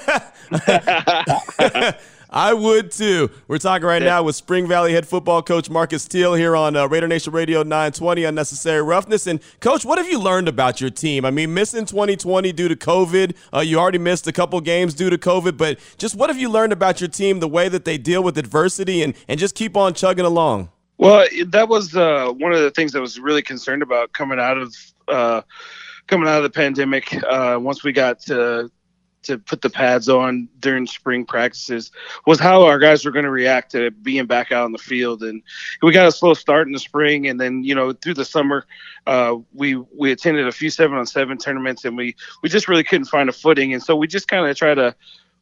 [2.34, 3.30] I would too.
[3.46, 6.88] We're talking right now with Spring Valley head football coach Marcus Teal here on uh,
[6.88, 9.28] Raider Nation Radio 920 Unnecessary Roughness.
[9.28, 11.24] And, coach, what have you learned about your team?
[11.24, 13.36] I mean, missing 2020 due to COVID.
[13.54, 16.48] Uh, you already missed a couple games due to COVID, but just what have you
[16.48, 19.76] learned about your team, the way that they deal with adversity, and, and just keep
[19.76, 20.70] on chugging along?
[20.98, 24.58] Well, that was uh, one of the things I was really concerned about coming out
[24.58, 24.74] of
[25.06, 25.42] uh,
[26.08, 27.14] coming out of the pandemic.
[27.14, 28.72] Uh, once we got to
[29.24, 31.90] to put the pads on during spring practices
[32.26, 35.22] was how our guys were going to react to being back out on the field.
[35.22, 35.42] And
[35.82, 38.66] we got a slow start in the spring, and then you know through the summer,
[39.06, 42.84] uh, we we attended a few seven on seven tournaments, and we we just really
[42.84, 44.94] couldn't find a footing, and so we just kind of try to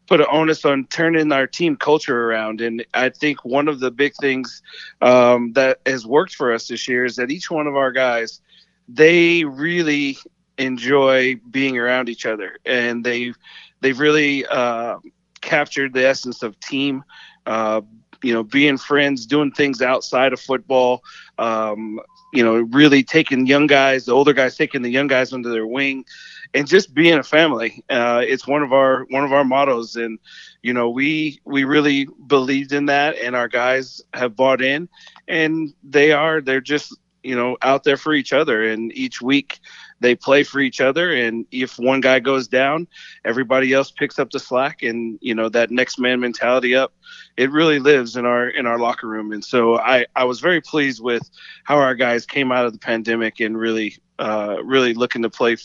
[0.09, 2.61] put an onus on turning our team culture around.
[2.61, 4.63] And I think one of the big things
[5.01, 8.41] um, that has worked for us this year is that each one of our guys,
[8.89, 10.19] they really
[10.59, 13.33] enjoy being around each other and they
[13.83, 14.99] they've really uh,
[15.43, 17.05] captured the essence of team.
[17.47, 17.83] Uh,
[18.23, 21.03] you know, being friends, doing things outside of football.
[21.39, 22.01] Um,
[22.33, 25.67] you know, really taking young guys, the older guys taking the young guys under their
[25.67, 26.05] wing,
[26.55, 27.85] and just being a family.
[27.91, 30.19] Uh, it's one of our one of our mottos, and
[30.63, 34.89] you know, we we really believed in that, and our guys have bought in,
[35.29, 39.61] and they are they're just you know out there for each other, and each week
[40.03, 42.87] they play for each other and if one guy goes down
[43.25, 46.93] everybody else picks up the slack and you know that next man mentality up.
[47.37, 49.33] It really lives in our in our locker room.
[49.33, 51.29] And so i i was very pleased with
[51.65, 55.57] how our guys came out of the pandemic and really uh, really looking to play,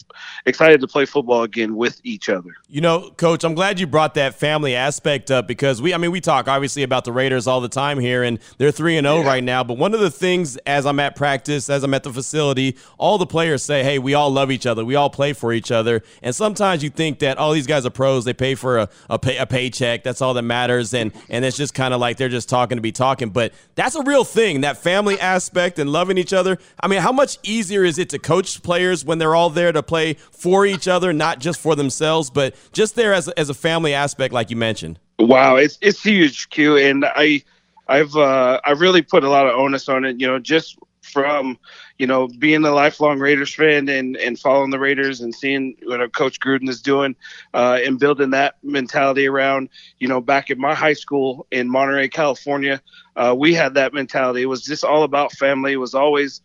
[0.48, 2.50] excited to play football again with each other.
[2.68, 6.10] You know, Coach, I'm glad you brought that family aspect up because we, I mean,
[6.10, 9.18] we talk obviously about the Raiders all the time here, and they're three and zero
[9.18, 9.64] oh right now.
[9.64, 13.20] But one of the things, as I'm at practice, as I'm at the facility, all
[13.20, 14.84] the players say, "Hey, we all love each other.
[14.84, 17.86] We all play for each other." And sometimes you think that all oh, these guys
[17.86, 20.04] are pros; they pay for a a, pay, a paycheck.
[20.04, 22.82] That's all that matters, and and it's just kind of like they're just talking to
[22.82, 23.30] be talking.
[23.30, 24.62] But that's a real thing.
[24.62, 26.58] That family aspect and loving each other.
[26.82, 28.47] I mean, how much easier is it to coach?
[28.48, 32.30] Coach players when they're all there to play for each other, not just for themselves,
[32.30, 35.00] but just there as a, as a family aspect, like you mentioned.
[35.20, 37.44] Wow, it's it's huge, Q, and I
[37.88, 40.20] I've uh, I really put a lot of onus on it.
[40.20, 41.58] You know, just from
[41.98, 46.14] you know being a lifelong Raiders fan and and following the Raiders and seeing what
[46.14, 47.16] Coach Gruden is doing
[47.54, 52.10] uh, and building that mentality around you know back in my high school in Monterey,
[52.10, 52.82] California,
[53.16, 54.44] uh, we had that mentality.
[54.44, 55.74] It was just all about family.
[55.74, 56.42] It was always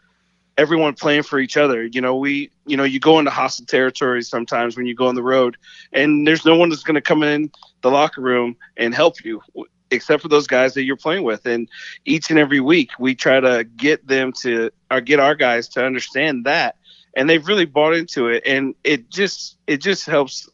[0.59, 1.85] everyone playing for each other.
[1.85, 5.15] You know, we, you know, you go into hostile territories sometimes when you go on
[5.15, 5.57] the road,
[5.93, 7.51] and there's no one that's going to come in
[7.83, 9.43] the locker room and help you
[9.91, 11.45] except for those guys that you're playing with.
[11.47, 11.69] And
[12.05, 15.85] each and every week, we try to get them to, or get our guys to
[15.85, 16.77] understand that,
[17.15, 20.49] and they've really bought into it, and it just, it just helps,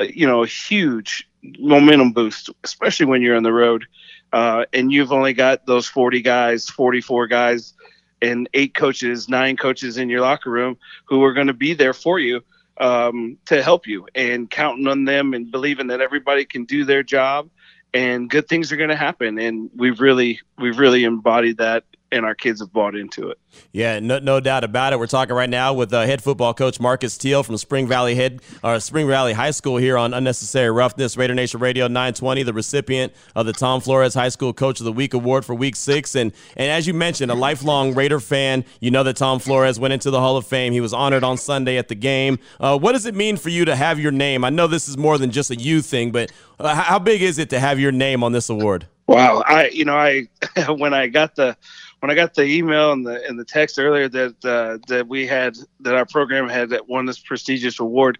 [0.00, 3.86] you know, a huge momentum boost, especially when you're on the road.
[4.30, 7.72] Uh, and you've only got those 40 guys, 44 guys
[8.20, 11.92] and eight coaches, nine coaches in your locker room who are going to be there
[11.94, 12.42] for you
[12.78, 17.02] um, to help you and counting on them and believing that everybody can do their
[17.02, 17.48] job
[17.94, 19.38] and good things are going to happen.
[19.38, 23.38] And we've really, we've really embodied that and our kids have bought into it.
[23.72, 24.98] Yeah, no, no doubt about it.
[24.98, 28.40] We're talking right now with uh, head football coach Marcus Teal from Spring Valley Head
[28.62, 33.12] or Spring Valley High School here on Unnecessary Roughness, Raider Nation Radio 920, the recipient
[33.34, 36.32] of the Tom Flores High School Coach of the Week award for Week Six, and
[36.56, 38.64] and as you mentioned, a lifelong Raider fan.
[38.80, 40.72] You know that Tom Flores went into the Hall of Fame.
[40.72, 42.38] He was honored on Sunday at the game.
[42.60, 44.44] Uh, what does it mean for you to have your name?
[44.44, 47.38] I know this is more than just a you thing, but uh, how big is
[47.38, 48.86] it to have your name on this award?
[49.08, 50.28] Wow, I you know I
[50.68, 51.56] when I got the
[52.00, 55.26] when I got the email and the and the text earlier that uh, that we
[55.26, 58.18] had that our program had that won this prestigious award,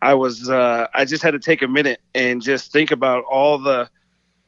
[0.00, 3.58] I was uh, I just had to take a minute and just think about all
[3.58, 3.90] the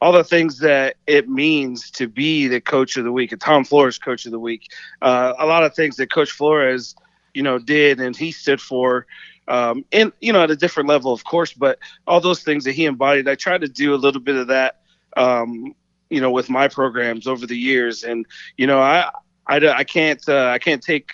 [0.01, 3.63] all the things that it means to be the coach of the week, a Tom
[3.63, 4.71] Flores coach of the week.
[5.01, 6.95] Uh, a lot of things that Coach Flores,
[7.35, 9.05] you know, did and he stood for.
[9.47, 12.71] Um, and you know, at a different level, of course, but all those things that
[12.71, 14.81] he embodied, I tried to do a little bit of that
[15.17, 15.75] um,
[16.11, 18.03] you know, with my programs over the years.
[18.03, 18.25] And,
[18.57, 19.09] you know, I,
[19.47, 21.13] I, I can't, uh, I can't take,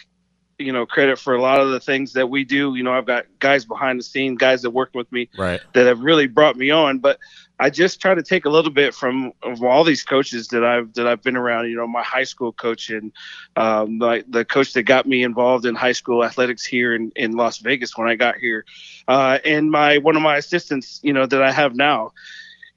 [0.58, 2.74] you know, credit for a lot of the things that we do.
[2.76, 5.62] You know, I've got guys behind the scene, guys that work with me right.
[5.74, 7.20] that have really brought me on, but
[7.60, 10.94] I just try to take a little bit from of all these coaches that I've
[10.94, 11.70] that I've been around.
[11.70, 13.12] You know, my high school coach and
[13.56, 17.32] um, my, the coach that got me involved in high school athletics here in, in
[17.32, 18.66] Las Vegas when I got here,
[19.08, 22.14] uh, and my one of my assistants, you know, that I have now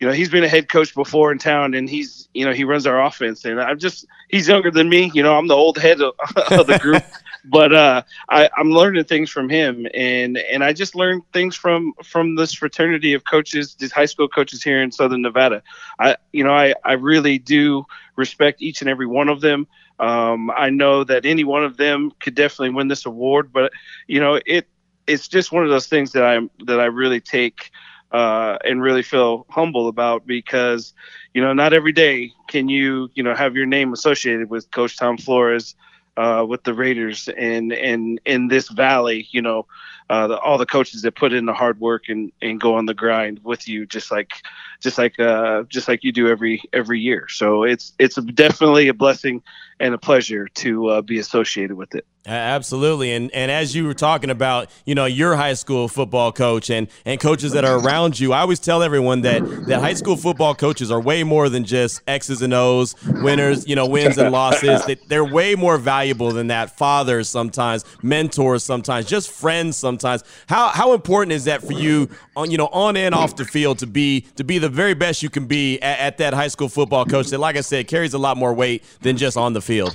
[0.01, 2.65] you know, he's been a head coach before in town, and he's, you know, he
[2.65, 3.45] runs our offense.
[3.45, 5.11] And I'm just, he's younger than me.
[5.13, 6.15] You know, I'm the old head of,
[6.51, 7.03] of the group,
[7.45, 11.93] but uh, I, I'm learning things from him, and and I just learned things from
[12.03, 15.63] from this fraternity of coaches, these high school coaches here in Southern Nevada.
[15.99, 17.85] I, you know, I I really do
[18.17, 19.67] respect each and every one of them.
[19.99, 23.71] Um, I know that any one of them could definitely win this award, but
[24.07, 24.67] you know, it
[25.07, 27.71] it's just one of those things that I'm that I really take
[28.13, 30.93] uh, and really feel humble about because
[31.35, 34.97] you know not every day can you you know have your name associated with Coach
[34.97, 35.75] Tom Flores
[36.17, 39.67] uh, with the Raiders and and in this valley you know
[40.11, 42.85] uh, the, all the coaches that put in the hard work and, and go on
[42.85, 44.33] the grind with you just like
[44.81, 48.95] just like uh, just like you do every every year so it's it's definitely a
[48.95, 49.41] blessing
[49.79, 53.95] and a pleasure to uh, be associated with it Absolutely, and and as you were
[53.95, 58.21] talking about, you know, your high school football coach and and coaches that are around
[58.21, 61.65] you, I always tell everyone that that high school football coaches are way more than
[61.65, 64.85] just X's and O's, winners, you know, wins and losses.
[64.85, 66.77] They, they're way more valuable than that.
[66.77, 70.00] Fathers sometimes, mentors sometimes, just friends sometimes.
[70.03, 73.79] How how important is that for you on you know on and off the field
[73.81, 76.69] to be to be the very best you can be at, at that high school
[76.69, 79.61] football coach that, like I said, carries a lot more weight than just on the
[79.61, 79.95] field.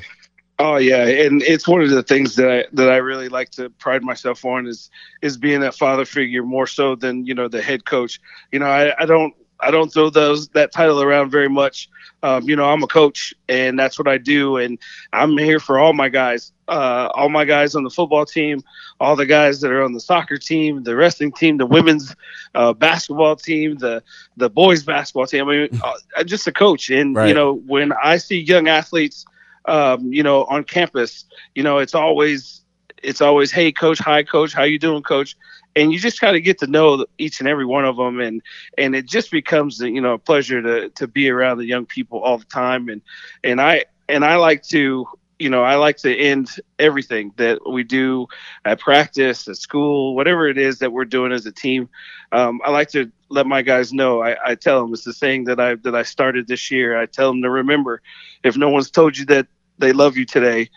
[0.58, 3.70] Oh yeah, and it's one of the things that I that I really like to
[3.72, 4.90] pride myself on is
[5.22, 8.22] is being that father figure more so than you know the head coach.
[8.54, 11.90] You know, I, I don't I don't throw those that title around very much.
[12.24, 14.80] Um, you know, I'm a coach, and that's what I do, and
[15.14, 18.64] I'm here for all my guys, uh, all my guys on the football team,
[19.00, 22.16] all the guys that are on the soccer team, the wrestling team, the women's
[22.56, 24.02] uh, basketball team, the
[24.38, 25.48] the boys basketball team.
[25.48, 27.28] I mean, uh, I'm just a coach, and right.
[27.28, 29.26] you know, when I see young athletes
[29.68, 32.62] um, you know, on campus, you know, it's always
[33.04, 35.36] it's always, hey, coach, hi, coach, how you doing, coach?
[35.76, 38.42] And you just kind of get to know each and every one of them, and
[38.78, 42.20] and it just becomes you know a pleasure to to be around the young people
[42.20, 43.02] all the time, and
[43.44, 45.08] and I and I like to
[45.40, 48.28] you know, I like to end everything that we do
[48.64, 51.90] at practice, at school, whatever it is that we're doing as a team.
[52.32, 54.22] Um, I like to let my guys know.
[54.22, 56.98] I, I, tell them it's the saying that I that I started this year.
[56.98, 58.02] I tell them to remember,
[58.44, 60.70] if no one's told you that they love you today.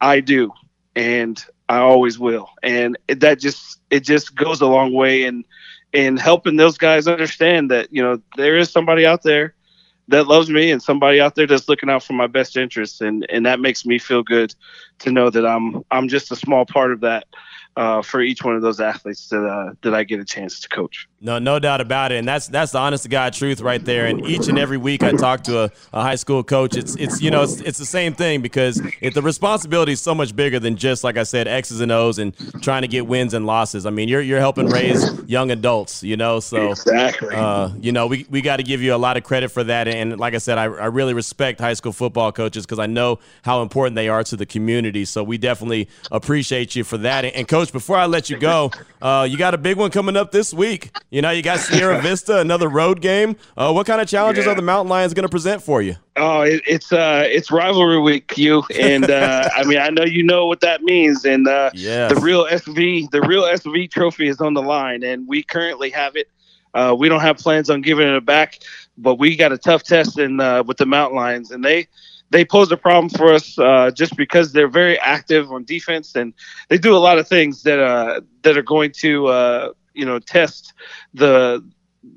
[0.00, 0.50] I do,
[0.96, 5.44] and I always will, and that just it just goes a long way in
[5.92, 9.54] in helping those guys understand that you know there is somebody out there
[10.08, 13.26] that loves me and somebody out there that's looking out for my best interests, and
[13.30, 14.54] and that makes me feel good
[15.00, 17.26] to know that I'm I'm just a small part of that
[17.76, 20.68] uh, for each one of those athletes that uh, that I get a chance to
[20.68, 21.08] coach.
[21.24, 24.04] No, no doubt about it, and that's that's the honest to God truth right there.
[24.04, 26.76] And each and every week I talk to a, a high school coach.
[26.76, 30.14] It's it's you know it's, it's the same thing because it, the responsibility is so
[30.14, 33.32] much bigger than just like I said X's and O's and trying to get wins
[33.32, 33.86] and losses.
[33.86, 36.40] I mean you're you're helping raise young adults, you know.
[36.40, 39.48] So exactly, uh, you know we we got to give you a lot of credit
[39.48, 39.88] for that.
[39.88, 43.18] And like I said, I, I really respect high school football coaches because I know
[43.44, 45.06] how important they are to the community.
[45.06, 47.24] So we definitely appreciate you for that.
[47.24, 50.18] And, and coach, before I let you go, uh, you got a big one coming
[50.18, 50.90] up this week.
[51.14, 53.36] You know, you got Sierra Vista, another road game.
[53.56, 54.50] Uh, what kind of challenges Yeah.
[54.50, 55.94] are the Mountain Lions going to present for you?
[56.16, 60.24] Oh, it, it's uh, it's rivalry week, you and uh, I mean, I know you
[60.24, 62.12] know what that means, and uh, Yes.
[62.12, 66.16] the real SV, the real SV trophy is on the line, and we currently have
[66.16, 66.26] it.
[66.74, 68.58] Uh, we don't have plans on giving it back,
[68.98, 71.86] but we got a tough test in uh, with the Mountain Lions, and they
[72.30, 76.34] they pose a problem for us uh, just because they're very active on defense, and
[76.70, 80.18] they do a lot of things that uh, that are going to uh, you know
[80.18, 80.74] test
[81.14, 81.64] the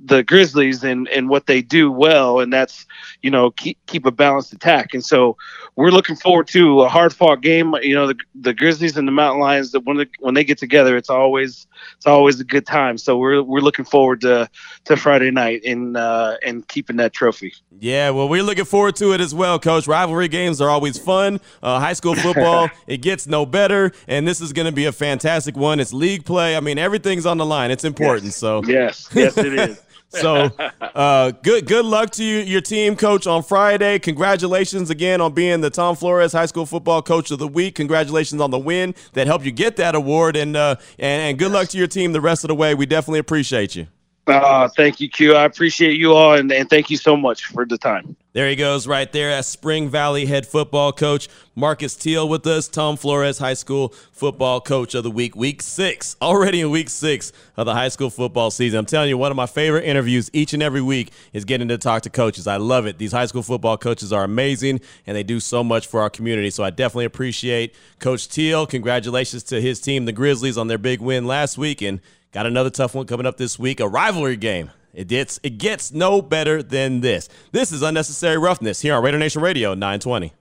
[0.06, 2.86] the Grizzlies and and what they do well, and that's
[3.22, 4.94] you know keep keep a balanced attack.
[4.94, 5.38] And so
[5.78, 7.74] we're looking forward to a hard fought game.
[7.82, 10.58] You know the the Grizzlies and the Mountain Lions that when they, when they get
[10.58, 12.98] together, it's always it's always a good time.
[12.98, 14.50] So we're we're looking forward to
[14.86, 17.54] to Friday night and uh, and keeping that trophy.
[17.80, 19.88] Yeah, well, we're looking forward to it as well, Coach.
[19.88, 21.40] Rivalry games are always fun.
[21.62, 24.92] Uh, high school football, it gets no better, and this is going to be a
[24.92, 25.80] fantastic one.
[25.80, 26.58] It's league play.
[26.58, 27.70] I mean, everything's on the line.
[27.70, 28.34] It's important.
[28.34, 29.84] So, Yes, yes, it is.
[30.10, 30.50] So
[30.82, 34.00] uh, good good luck to you, your team, Coach, on Friday.
[34.00, 37.76] Congratulations again on being the Tom Flores High School Football Coach of the Week.
[37.76, 41.52] Congratulations on the win that helped you get that award, and uh, and, and good
[41.52, 42.76] luck to your team the rest of the way.
[42.76, 43.88] We definitely appreciate you.
[44.28, 45.36] Uh, thank you, Q.
[45.36, 48.16] I appreciate you all, and, and thank you so much for the time.
[48.34, 52.68] There he goes, right there as Spring Valley head football coach Marcus Teal with us,
[52.68, 57.32] Tom Flores High School Football Coach of the Week, week six, already in week six
[57.56, 58.78] of the high school football season.
[58.78, 61.80] I'm telling you, one of my favorite interviews each and every week is getting to
[61.80, 62.46] talk to coaches.
[62.46, 63.00] I love it.
[63.00, 66.52] These high school football coaches are amazing and they do so much for our community.
[66.52, 68.68] So I definitely appreciate Coach Teal.
[68.68, 71.82] Congratulations to his team, the Grizzlies, on their big win last week.
[71.82, 74.72] And got another tough one coming up this week, a rivalry game.
[74.94, 77.30] It gets it gets no better than this.
[77.52, 80.34] This is unnecessary roughness here on Raider Nation Radio 920.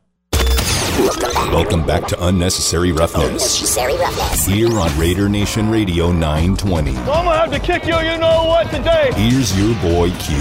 [1.52, 3.26] Welcome back to Unnecessary Roughness.
[3.26, 4.46] Unnecessary roughness.
[4.46, 6.96] Here on Raider Nation Radio 920.
[6.96, 9.10] I'm gonna have to kick you, you know what, today.
[9.14, 10.36] Here's your boy Q.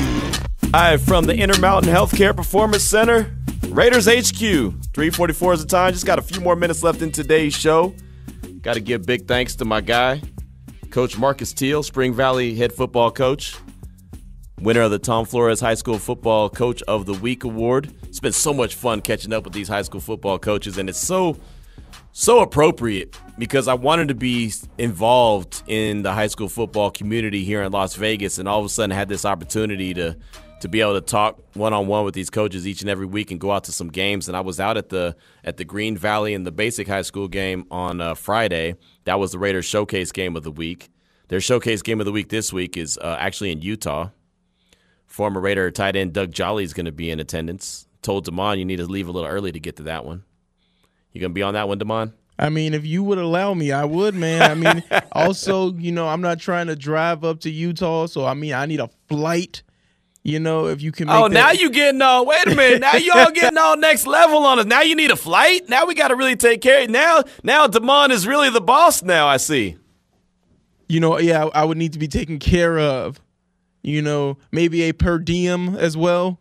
[0.73, 3.35] Hi from the Intermountain Healthcare Performance Center,
[3.67, 4.39] Raiders HQ.
[4.39, 5.91] 344 is the time.
[5.91, 7.93] Just got a few more minutes left in today's show.
[8.61, 10.21] Got to give big thanks to my guy,
[10.95, 13.57] Coach Marcus Teal, Spring Valley head football coach,
[14.61, 17.93] winner of the Tom Flores High School Football Coach of the Week award.
[18.03, 20.97] It's been so much fun catching up with these high school football coaches, and it's
[20.97, 21.35] so
[22.13, 27.61] so appropriate because I wanted to be involved in the high school football community here
[27.63, 30.15] in Las Vegas, and all of a sudden had this opportunity to
[30.61, 33.31] to be able to talk one on one with these coaches each and every week
[33.31, 34.27] and go out to some games.
[34.27, 37.27] And I was out at the at the Green Valley in the basic high school
[37.27, 38.75] game on uh, Friday.
[39.03, 40.89] That was the Raiders showcase game of the week.
[41.27, 44.09] Their showcase game of the week this week is uh, actually in Utah.
[45.05, 47.87] Former Raider tight end Doug Jolley is going to be in attendance.
[48.01, 50.23] Told Damon you need to leave a little early to get to that one.
[51.11, 52.13] You gonna be on that one, Damon?
[52.37, 54.41] I mean, if you would allow me, I would, man.
[54.41, 58.33] I mean, also, you know, I'm not trying to drive up to Utah, so I
[58.33, 59.63] mean, I need a flight.
[60.27, 61.07] You know, if you can.
[61.07, 62.25] Oh, make Oh, that- now you getting on.
[62.25, 62.81] Wait a minute.
[62.81, 64.65] Now you all getting on next level on us.
[64.65, 65.69] Now you need a flight.
[65.69, 66.83] Now we got to really take care.
[66.83, 69.03] of Now, now Damon is really the boss.
[69.03, 69.77] Now I see.
[70.89, 73.21] you know, yeah, I would need to be taken care of.
[73.83, 76.39] You know, maybe a per diem as well.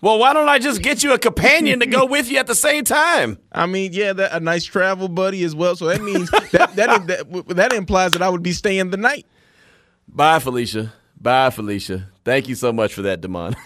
[0.00, 2.56] Well, why don't I just get you a companion to go with you at the
[2.56, 3.38] same time?
[3.52, 5.76] I mean, yeah, that a nice travel buddy as well.
[5.76, 9.26] So that means that that that, that implies that I would be staying the night.
[10.08, 10.92] Bye, Felicia.
[11.20, 12.08] Bye, Felicia.
[12.24, 13.56] Thank you so much for that, Damon.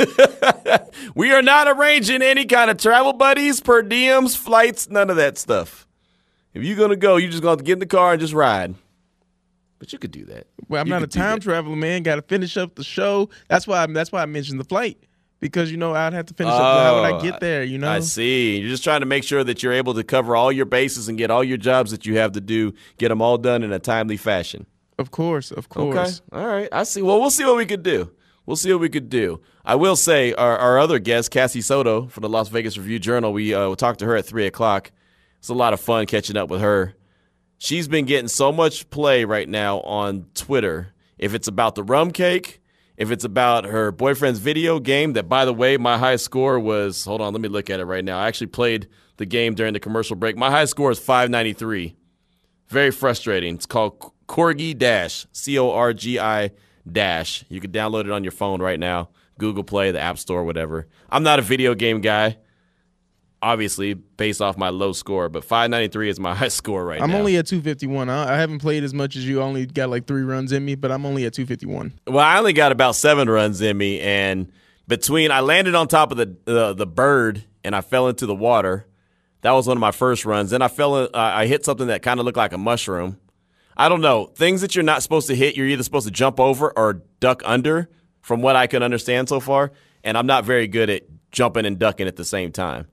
[1.15, 5.37] we are not arranging any kind of travel buddies, per diems, flights, none of that
[5.39, 5.87] stuff.
[6.55, 8.75] If you're gonna go, you're just gonna get in the car and just ride.
[9.79, 10.47] But you could do that.
[10.69, 12.03] Well, I'm You not a time traveler, man.
[12.03, 13.29] Got to finish up the show.
[13.49, 13.85] That's why.
[13.87, 14.99] That's why I mentioned the flight
[15.39, 16.59] because you know I'd have to finish up.
[16.61, 17.63] How would I Oh, get there?
[17.63, 17.91] You know.
[17.91, 18.57] I see.
[18.59, 21.19] You're just trying to make sure that you're able to cover all your bases and
[21.19, 23.79] get all your jobs that you have to do, get them all done in a
[23.79, 24.65] timely fashion.
[24.99, 26.23] Of course, of course.
[26.33, 26.41] Okay.
[26.41, 26.69] All right.
[26.73, 27.03] I see.
[27.03, 28.11] Well, we'll see what we could do.
[28.47, 29.41] We'll see what we could do.
[29.65, 33.33] I will say our, our other guest, Cassie Soto from the Las Vegas Review Journal,
[33.33, 34.93] we uh, talked to her at 3 o'clock.
[35.39, 36.95] It's a lot of fun catching up with her.
[37.59, 40.93] She's been getting so much play right now on Twitter.
[41.19, 42.61] If it's about the rum cake,
[42.97, 47.05] if it's about her boyfriend's video game, that by the way, my high score was
[47.05, 48.19] hold on, let me look at it right now.
[48.19, 50.37] I actually played the game during the commercial break.
[50.37, 51.97] My high score is 593.
[52.69, 53.55] Very frustrating.
[53.55, 56.51] It's called Corgi Dash, C O R G I
[56.91, 57.45] Dash.
[57.49, 59.09] You can download it on your phone right now,
[59.39, 60.87] Google Play, the App Store, whatever.
[61.11, 62.37] I'm not a video game guy,
[63.43, 67.05] obviously, based off my low score, but 593 is my high score right now.
[67.05, 68.09] I'm only at 251.
[68.09, 69.41] I, I haven't played as much as you.
[69.41, 72.01] I only got like three runs in me, but I'm only at 251.
[72.07, 74.51] Well, I only got about seven runs in me, and
[74.89, 78.35] between I landed on top of the uh, the bird and I fell into the
[78.35, 78.87] water.
[79.43, 80.51] That was one of my first runs.
[80.51, 81.05] Then I fell.
[81.05, 83.19] In, uh, I hit something that kind of looked like a mushroom.
[83.77, 85.57] I don't know things that you're not supposed to hit.
[85.57, 87.89] You're either supposed to jump over or duck under,
[88.23, 89.73] from what I can understand so far.
[90.03, 91.03] And I'm not very good at
[91.33, 92.87] jumping and ducking at the same time.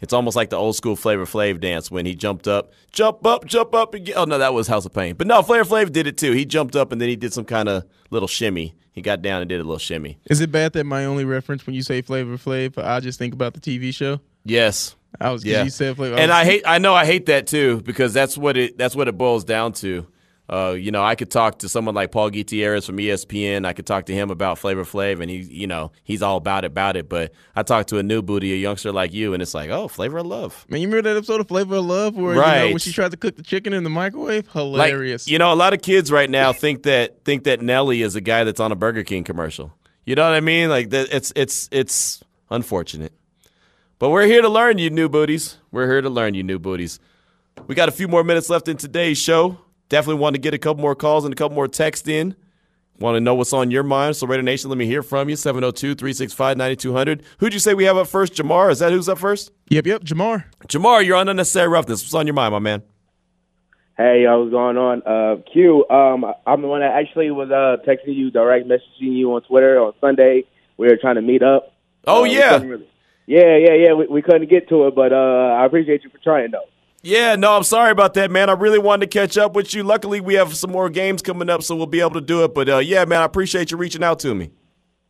[0.00, 3.44] It's almost like the old school Flavor Flav dance when he jumped up, jump up,
[3.46, 4.14] jump up again.
[4.16, 5.16] Oh no, that was House of Pain.
[5.16, 6.32] But no, Flavor Flav did it too.
[6.32, 8.76] He jumped up and then he did some kind of little shimmy.
[8.92, 10.18] He got down and did a little shimmy.
[10.26, 13.34] Is it bad that my only reference when you say Flavor Flav, I just think
[13.34, 14.20] about the TV show?
[14.44, 14.94] Yes.
[15.20, 15.64] I was Yeah.
[15.64, 16.62] you said Flavor, and was- I hate.
[16.64, 18.78] I know I hate that too because that's what it.
[18.78, 20.06] That's what it boils down to.
[20.50, 23.66] Uh, you know, I could talk to someone like Paul Gutierrez from ESPN.
[23.66, 26.64] I could talk to him about Flavor Flav, and he, you know, he's all about
[26.64, 27.06] it, about it.
[27.06, 29.88] But I talk to a new booty, a youngster like you, and it's like, oh,
[29.88, 30.64] Flavor of Love.
[30.70, 32.70] Man, you remember that episode of Flavor of Love where you know, Right.
[32.70, 34.46] when she tried to cook the chicken in the microwave?
[34.54, 35.28] Like, Hilarious.
[35.28, 38.20] you know, a lot of kids right now think that think that Nelly is a
[38.22, 39.74] guy that's on a Burger King commercial.
[40.06, 40.70] You know what I mean?
[40.70, 41.08] Like that.
[41.12, 43.12] It's it's it's unfortunate.
[43.98, 45.58] But we're here to learn, you new booties.
[45.72, 47.00] We're here to learn, you new booties.
[47.66, 49.58] We got a few more minutes left in today's show.
[49.88, 52.34] Definitely want to get a couple more calls and a couple more texts in.
[52.98, 54.16] Want to know what's on your mind?
[54.16, 55.36] So, Raider Nation, let me hear from you.
[55.36, 57.22] 702 365 9200.
[57.38, 58.34] Who'd you say we have up first?
[58.34, 58.70] Jamar?
[58.72, 59.52] Is that who's up first?
[59.70, 60.44] Yep, yep, Jamar.
[60.66, 62.02] Jamar, you're on Unnecessary Roughness.
[62.02, 62.82] What's on your mind, my man?
[63.96, 65.02] Hey, uh, what's going on?
[65.06, 69.32] Uh, Q, um, I'm the one that actually was uh, texting you, direct messaging you
[69.34, 70.44] on Twitter on Sunday.
[70.76, 71.72] We were trying to meet up.
[72.06, 72.52] Oh, Uh, yeah.
[72.54, 72.88] couldn't really-
[73.26, 73.92] yeah, yeah, yeah.
[73.94, 75.16] We, we couldn't get to it, but uh,
[75.60, 76.64] I appreciate you for trying, though.
[77.02, 78.50] Yeah, no, I'm sorry about that, man.
[78.50, 79.84] I really wanted to catch up with you.
[79.84, 82.54] Luckily, we have some more games coming up, so we'll be able to do it.
[82.54, 84.50] But uh, yeah, man, I appreciate you reaching out to me.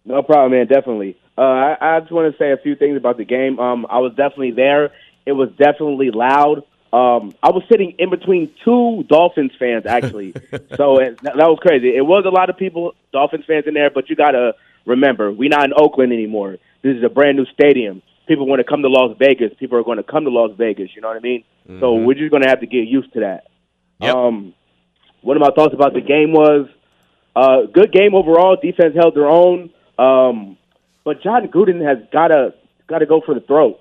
[0.04, 0.66] No problem, man.
[0.66, 1.18] Definitely.
[1.36, 3.58] Uh, I, I just want to say a few things about the game.
[3.58, 4.90] Um, I was definitely there.
[5.24, 6.64] It was definitely loud.
[6.92, 10.32] Um, I was sitting in between two Dolphins fans, actually.
[10.76, 11.94] so it, that, was crazy.
[11.94, 14.54] It was a lot of people, Dolphins fans in there, but you got to
[14.86, 16.56] remember, we're not in Oakland anymore.
[16.82, 18.02] This is a brand new stadium.
[18.28, 19.52] People want to come to Las Vegas.
[19.58, 20.90] People are going to come to Las Vegas.
[20.94, 21.44] You know what I mean?
[21.80, 23.48] So we're just going to have to get used to that.
[24.00, 24.14] Yep.
[24.14, 24.54] Um,
[25.22, 26.68] one of my thoughts about the game was
[27.34, 28.56] uh, good game overall.
[28.60, 30.56] Defense held their own, um,
[31.04, 32.54] but Jon Gruden has got to
[32.88, 33.80] got to go for the throat.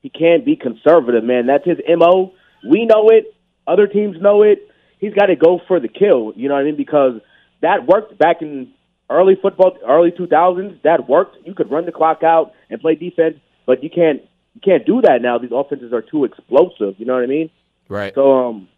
[0.00, 1.46] He can't be conservative, man.
[1.46, 2.32] That's his mo.
[2.68, 3.34] We know it.
[3.66, 4.68] Other teams know it.
[4.98, 6.32] He's got to go for the kill.
[6.34, 6.76] You know what I mean?
[6.76, 7.20] Because
[7.60, 8.72] that worked back in
[9.10, 10.82] early football, early 2000s.
[10.82, 11.36] That worked.
[11.44, 13.36] You could run the clock out and play defense,
[13.68, 14.22] but you can't
[14.54, 15.38] you can't do that now.
[15.38, 16.94] These offenses are too explosive.
[16.98, 17.50] You know what I mean?
[17.88, 18.14] Right.
[18.14, 18.68] So um,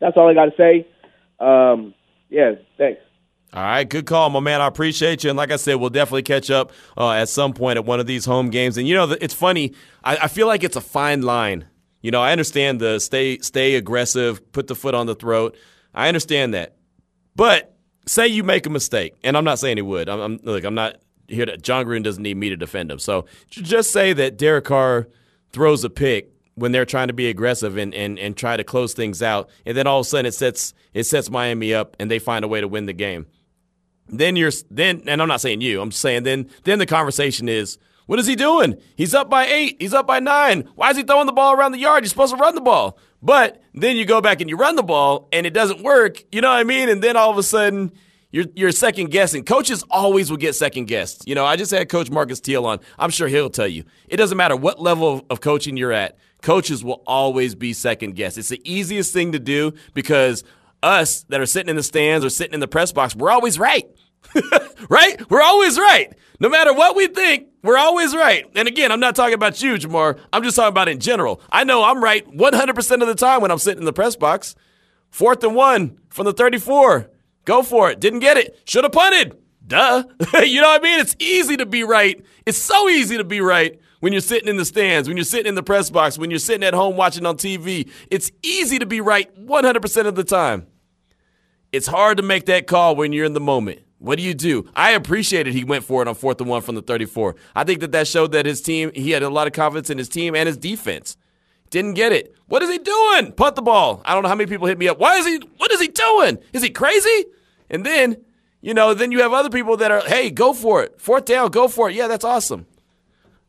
[0.00, 0.86] that's all I got to say.
[1.40, 1.92] Um,
[2.30, 3.00] yeah, thanks.
[3.52, 4.60] All right, good call, my man.
[4.60, 5.30] I appreciate you.
[5.30, 8.06] And like I said, we'll definitely catch up uh, at some point at one of
[8.06, 8.78] these home games.
[8.78, 9.74] And you know, it's funny.
[10.02, 11.66] I, I feel like it's a fine line.
[12.00, 15.56] You know, I understand the stay stay aggressive, put the foot on the throat.
[15.92, 16.76] I understand that.
[17.34, 20.08] But say you make a mistake, and I'm not saying he would.
[20.08, 20.98] I'm, I'm look, I'm not
[21.28, 21.46] here.
[21.46, 22.98] To, Jon Gruden doesn't need me to defend him.
[22.98, 25.08] So just say that Derek Carr
[25.52, 28.94] throws a pick when they're trying to be aggressive and, and, and try to close
[28.94, 32.10] things out, and then all of a sudden it sets it sets Miami up, and
[32.10, 33.26] they find a way to win the game
[34.08, 37.78] then you're then and I'm not saying you, I'm saying then then the conversation is
[38.06, 38.78] what is he doing?
[38.96, 40.68] He's up by eight, he's up by nine.
[40.74, 42.04] Why is he throwing the ball around the yard?
[42.04, 42.98] You're supposed to run the ball.
[43.22, 46.42] But then you go back and you run the ball and it doesn't work, you
[46.42, 46.90] know what I mean?
[46.90, 47.92] And then all of a sudden
[48.34, 49.44] you're you're second guessing.
[49.44, 51.28] Coaches always will get second guessed.
[51.28, 52.80] You know, I just had Coach Marcus Teal on.
[52.98, 53.84] I'm sure he'll tell you.
[54.08, 58.36] It doesn't matter what level of, coaching you're at, coaches will always be second guessed.
[58.36, 60.42] It's the easiest thing to do because
[60.82, 63.56] us that are sitting in the stands or sitting in the press box, we're always
[63.56, 63.88] right.
[64.88, 65.30] right?
[65.30, 66.12] We're always right.
[66.40, 68.50] No matter what we think, we're always right.
[68.56, 70.18] And again, I'm not talking about you, Jamar.
[70.32, 71.40] I'm just talking about in general.
[71.52, 74.56] I know I'm right 100% of the time when I'm sitting in the press box.
[75.10, 77.10] Fourth and one from the 34.
[77.44, 78.00] Go for it.
[78.00, 78.58] Didn't get it.
[78.64, 79.36] Should have punted.
[79.66, 80.04] Duh.
[80.42, 81.00] you know what I mean?
[81.00, 82.24] It's easy to be right.
[82.46, 85.46] It's so easy to be right when you're sitting in the stands, when you're sitting
[85.46, 87.90] in the press box, when you're sitting at home watching on TV.
[88.10, 90.66] It's easy to be right 100% of the time.
[91.72, 93.80] It's hard to make that call when you're in the moment.
[93.98, 94.68] What do you do?
[94.76, 97.36] I appreciated he went for it on fourth and one from the 34.
[97.56, 99.96] I think that that showed that his team, he had a lot of confidence in
[99.96, 101.16] his team and his defense.
[101.70, 102.34] Didn't get it.
[102.46, 103.32] What is he doing?
[103.32, 104.02] Punt the ball.
[104.04, 104.98] I don't know how many people hit me up.
[104.98, 106.38] Why is he, what is he doing?
[106.52, 107.24] Is he crazy?
[107.74, 108.16] And then,
[108.64, 110.98] You know, then you have other people that are, hey, go for it.
[110.98, 111.94] Fourth down, go for it.
[111.94, 112.64] Yeah, that's awesome.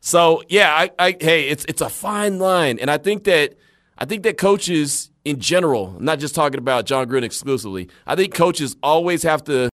[0.00, 3.54] So yeah, I, I hey, it's it's a fine line, and I think that
[3.96, 7.88] I think that coaches in general, I'm not just talking about Jon Gruden exclusively.
[8.06, 9.70] I think coaches always have to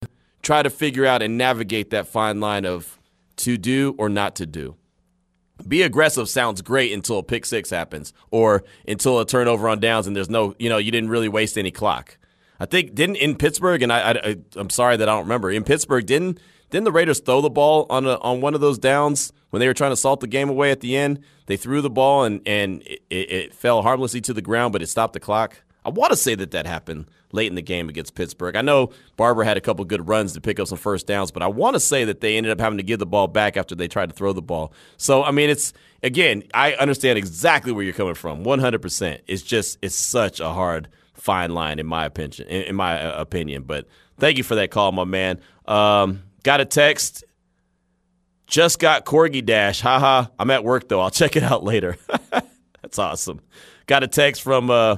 [0.43, 2.99] try to figure out and navigate that fine line of
[3.37, 4.75] to do or not to do.
[5.67, 10.05] Be aggressive sounds great until a pick six happens or until a turnover on downs
[10.05, 12.18] and there's no, you know, you didn't really waste any clock.
[12.59, 15.49] I think didn't in Pittsburgh, and I, I I'm sorry that I don't remember.
[15.49, 16.39] In Pittsburgh, didn't
[16.69, 19.67] didn't the Raiders throw the ball on a, on one of those downs when they
[19.67, 21.19] were trying to salt the game away at the end?
[21.45, 24.87] They threw the ball and and it, it fell harmlessly to the ground, but it
[24.87, 25.61] stopped the clock.
[25.85, 28.55] I want to say that that happened late in the game against Pittsburgh.
[28.55, 31.41] I know Barber had a couple good runs to pick up some first downs, but
[31.41, 33.75] I want to say that they ended up having to give the ball back after
[33.75, 34.73] they tried to throw the ball.
[34.97, 35.71] So I mean, it's
[36.03, 38.81] again, I understand exactly where you're coming from, 100.
[38.81, 40.89] percent It's just it's such a hard
[41.19, 42.47] fine line in my opinion.
[42.47, 45.39] In, my uh, opinion, but thank you for that call, my man.
[45.65, 47.23] Um, got a text.
[48.47, 49.81] Just got Corgi Dash.
[49.81, 50.25] Haha.
[50.39, 51.01] I'm at work though.
[51.01, 51.97] I'll check it out later.
[52.81, 53.41] That's awesome.
[53.85, 54.97] Got a text from uh,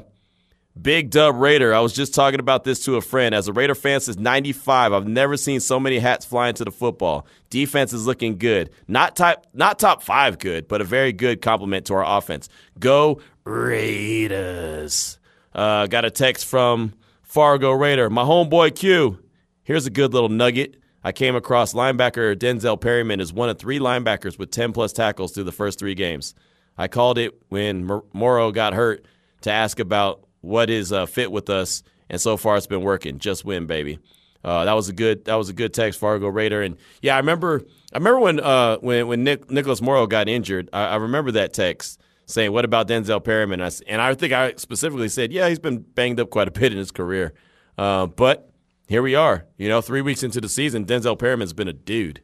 [0.80, 1.74] Big Dub Raider.
[1.74, 3.36] I was just talking about this to a friend.
[3.36, 6.72] As a Raider fan since 95, I've never seen so many hats flying to the
[6.72, 7.26] football.
[7.50, 8.70] Defense is looking good.
[8.88, 12.48] Not top, not top five good, but a very good complement to our offense.
[12.80, 15.18] Go Raiders.
[15.54, 16.94] Uh, got a text from
[17.24, 18.10] Fargo Raider.
[18.10, 19.20] My homeboy Q.
[19.64, 20.78] Here's a good little nugget.
[21.04, 25.32] I came across linebacker Denzel Perryman as one of three linebackers with 10 plus tackles
[25.32, 26.36] through the first three games.
[26.78, 29.06] I called it when Morrow got hurt
[29.42, 33.20] to ask about what is uh, fit with us, and so far it's been working.
[33.20, 34.00] Just win, baby.
[34.44, 37.18] Uh, that was a good that was a good text, Fargo Raider, and yeah, I
[37.18, 37.62] remember
[37.94, 40.70] I remember when uh, when when Nick, Nicholas Morrow got injured.
[40.74, 42.00] I, I remember that text
[42.32, 45.80] saying, "What about Denzel Perryman?" I, and I think I specifically said, "Yeah, he's been
[45.80, 47.34] banged up quite a bit in his career,
[47.78, 48.52] uh, but
[48.88, 49.46] here we are.
[49.58, 52.22] You know, three weeks into the season, Denzel Perryman's been a dude.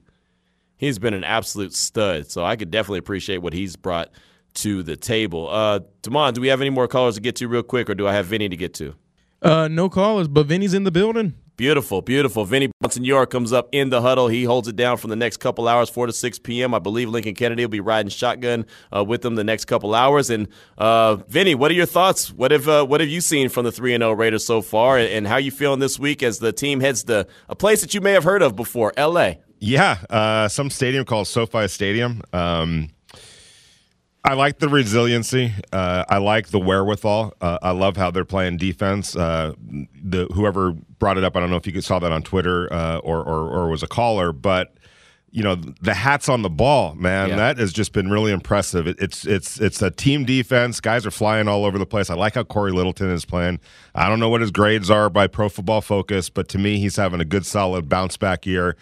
[0.76, 2.30] He's been an absolute stud.
[2.30, 4.10] So I could definitely appreciate what he's brought
[4.55, 5.49] to the table.
[5.49, 8.08] Uh, Damon, do we have any more callers to get to real quick, or do
[8.08, 8.95] I have Vinny to get to?
[9.41, 11.36] Uh, no callers, but Vinny's in the building.
[11.58, 12.45] Beautiful, beautiful.
[12.45, 14.28] Vinny Bonsignore comes up in the huddle.
[14.28, 16.76] He holds it down for the next couple hours, 4 to 6 p.m.
[16.76, 20.30] I believe Lincoln Kennedy will be riding shotgun uh, with them the next couple hours.
[20.30, 22.32] And uh, Vinny, what are your thoughts?
[22.32, 24.99] What have uh, what have you seen from the 3 0 Raiders so far?
[24.99, 27.95] And, and how you feeling this week as the team heads to a place that
[27.95, 29.39] you may have heard of before, L.A.?
[29.60, 32.22] Yeah, uh, some stadium called SoFi Stadium.
[32.34, 32.89] Um,
[34.28, 35.54] I like the resiliency.
[35.72, 37.34] Uh, I like the wherewithal.
[37.40, 39.16] Uh, I love how they're playing defense.
[39.16, 39.54] Uh,
[40.04, 42.98] the whoever brought it up, I don't know if you saw that on Twitter uh,
[42.98, 44.74] or, or, or was a caller, but
[45.32, 47.30] you know the hats on the ball, man.
[47.30, 47.36] Yeah.
[47.38, 48.86] That has just been really impressive.
[48.86, 50.82] It, it's it's it's a team defense.
[50.82, 52.10] Guys are flying all over the place.
[52.10, 53.62] I like how Cory Littleton is playing.
[53.96, 56.98] I don't know what his grades are by Pro Football Focus, but to me, he's
[56.98, 58.76] having a good, solid bounce back year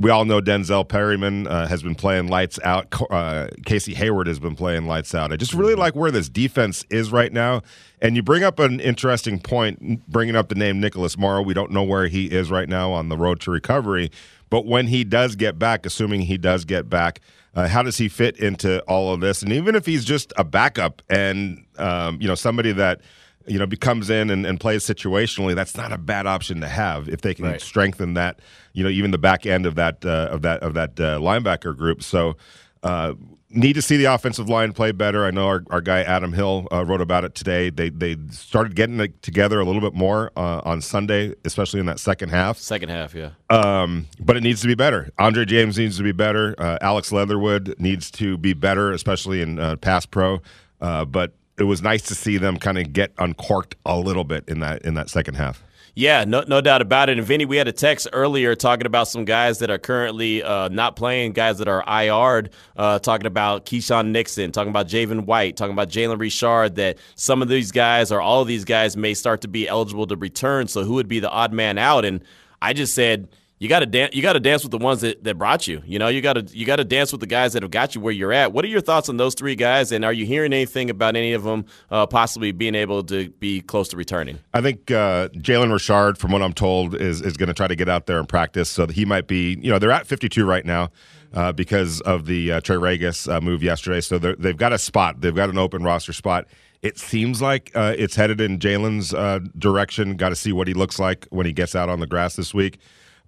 [0.00, 2.86] we all know Denzel Perryman uh, has been playing lights out.
[3.10, 5.30] Uh, Casey Hayward has been playing lights out.
[5.30, 7.60] I just really like where this defense is right now.
[8.00, 11.42] And you bring up an interesting point, bringing up the name Nicholas Morrow.
[11.42, 14.10] We don't know where he is right now on the road to recovery.
[14.48, 17.20] But when he does get back, assuming he does get back,
[17.54, 19.42] uh, how does he fit into all of this?
[19.42, 23.00] And even if he's just a backup and um, you know somebody that
[23.46, 27.08] you know, comes in and, and, plays situationally, that's not a bad option to have
[27.08, 27.60] if they can right.
[27.60, 28.40] strengthen that,
[28.72, 31.76] you know, even the back end of that uh, of that of that uh, linebacker
[31.76, 32.02] group.
[32.02, 32.36] So.
[32.82, 33.12] Uh,
[33.50, 35.26] need to see the offensive line play better.
[35.26, 37.68] I know our, our guy Adam Hill uh, wrote about it today.
[37.68, 41.86] They they started getting it together a little bit more uh, on Sunday, especially in
[41.86, 42.58] that second half.
[42.58, 43.30] Second half, yeah.
[43.50, 45.10] Um, but it needs to be better.
[45.18, 46.54] Andre James needs to be better.
[46.58, 50.40] Uh, Alex Leatherwood needs to be better, especially in uh, pass pro.
[50.80, 54.44] Uh, but it was nice to see them kind of get uncorked a little bit
[54.48, 55.62] in that in that second half.
[55.94, 57.18] Yeah, no, no doubt about it.
[57.18, 60.68] And Vinny, we had a text earlier talking about some guys that are currently uh,
[60.68, 65.56] not playing, guys that are IR'd, uh, talking about Keisean Nixon, talking about Javin White,
[65.56, 69.14] talking about Jalen Richard, that some of these guys or all of these guys may
[69.14, 70.68] start to be eligible to return.
[70.68, 72.04] So who would be the odd man out?
[72.04, 72.22] And
[72.62, 73.28] I just said,
[73.60, 74.14] you got to dance.
[74.14, 75.82] You got to dance with the ones that, that brought you.
[75.84, 77.94] You know, you got to you got to dance with the guys that have got
[77.94, 78.54] you where you're at.
[78.54, 79.92] What are your thoughts on those three guys?
[79.92, 83.60] And are you hearing anything about any of them uh, possibly being able to be
[83.60, 84.38] close to returning?
[84.54, 87.76] I think uh, Jalen Richard, from what I'm told, is is going to try to
[87.76, 88.70] get out there and practice.
[88.70, 89.58] So he might be.
[89.60, 90.90] You know, they're at 52 right now.
[91.32, 95.20] Uh, because of the uh, Trey Ragas uh, move yesterday, so they've got a spot.
[95.20, 96.48] They've got an open roster spot.
[96.82, 100.16] It seems like uh, it's headed in Jalen's uh, direction.
[100.16, 102.52] Got to see what he looks like when he gets out on the grass this
[102.52, 102.80] week.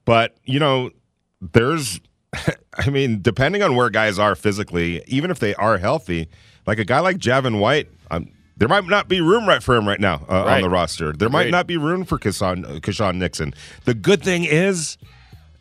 [0.05, 0.90] But you know,
[1.40, 2.00] there's,
[2.74, 6.28] I mean, depending on where guys are physically, even if they are healthy,
[6.66, 9.88] like a guy like Javin White, um, there might not be room right for him
[9.88, 10.57] right now uh, right.
[10.57, 11.12] on the roster.
[11.12, 13.55] There might not be room for Keisean, Keisean Nixon.
[13.84, 14.98] The good thing is,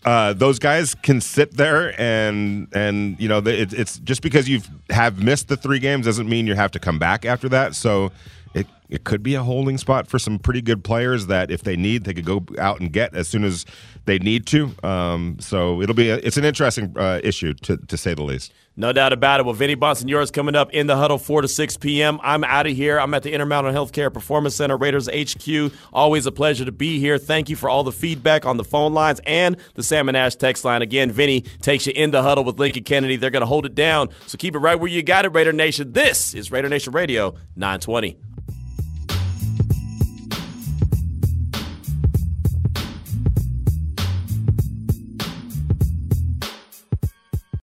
[0.06, 4.62] uh, those guys can sit there and and you know it, it's just because you
[4.90, 7.76] have missed the three games doesn't mean you have to come back after that.
[7.76, 8.12] So
[8.54, 11.76] it it could be a holding spot for some pretty good players that if they
[11.76, 13.66] need they could go out and get as soon as
[14.06, 14.74] they need to.
[14.84, 18.54] Um, so it'll be a, it's an interesting uh, issue to to say the least.
[18.78, 19.46] No doubt about it.
[19.46, 22.22] Well, Vinny Bonsignore coming up in the huddle 4 to 6 p.m.
[22.24, 23.00] I'm out of here.
[23.00, 25.74] I'm at the Intermountain Healthcare Performance Center, Raiders HQ.
[25.92, 27.18] Always a pleasure to be here.
[27.18, 30.64] Thank you for all the feedback on the phone lines and the Salmon Ash text
[30.64, 30.82] line.
[30.82, 33.18] Again, Vinny takes you in the huddle with Lincoln Kennedy.
[33.18, 34.08] They're going to hold it down.
[34.26, 35.92] So keep it right where you got it, Raider Nation.
[35.92, 38.31] This is Raider Nation Radio 920.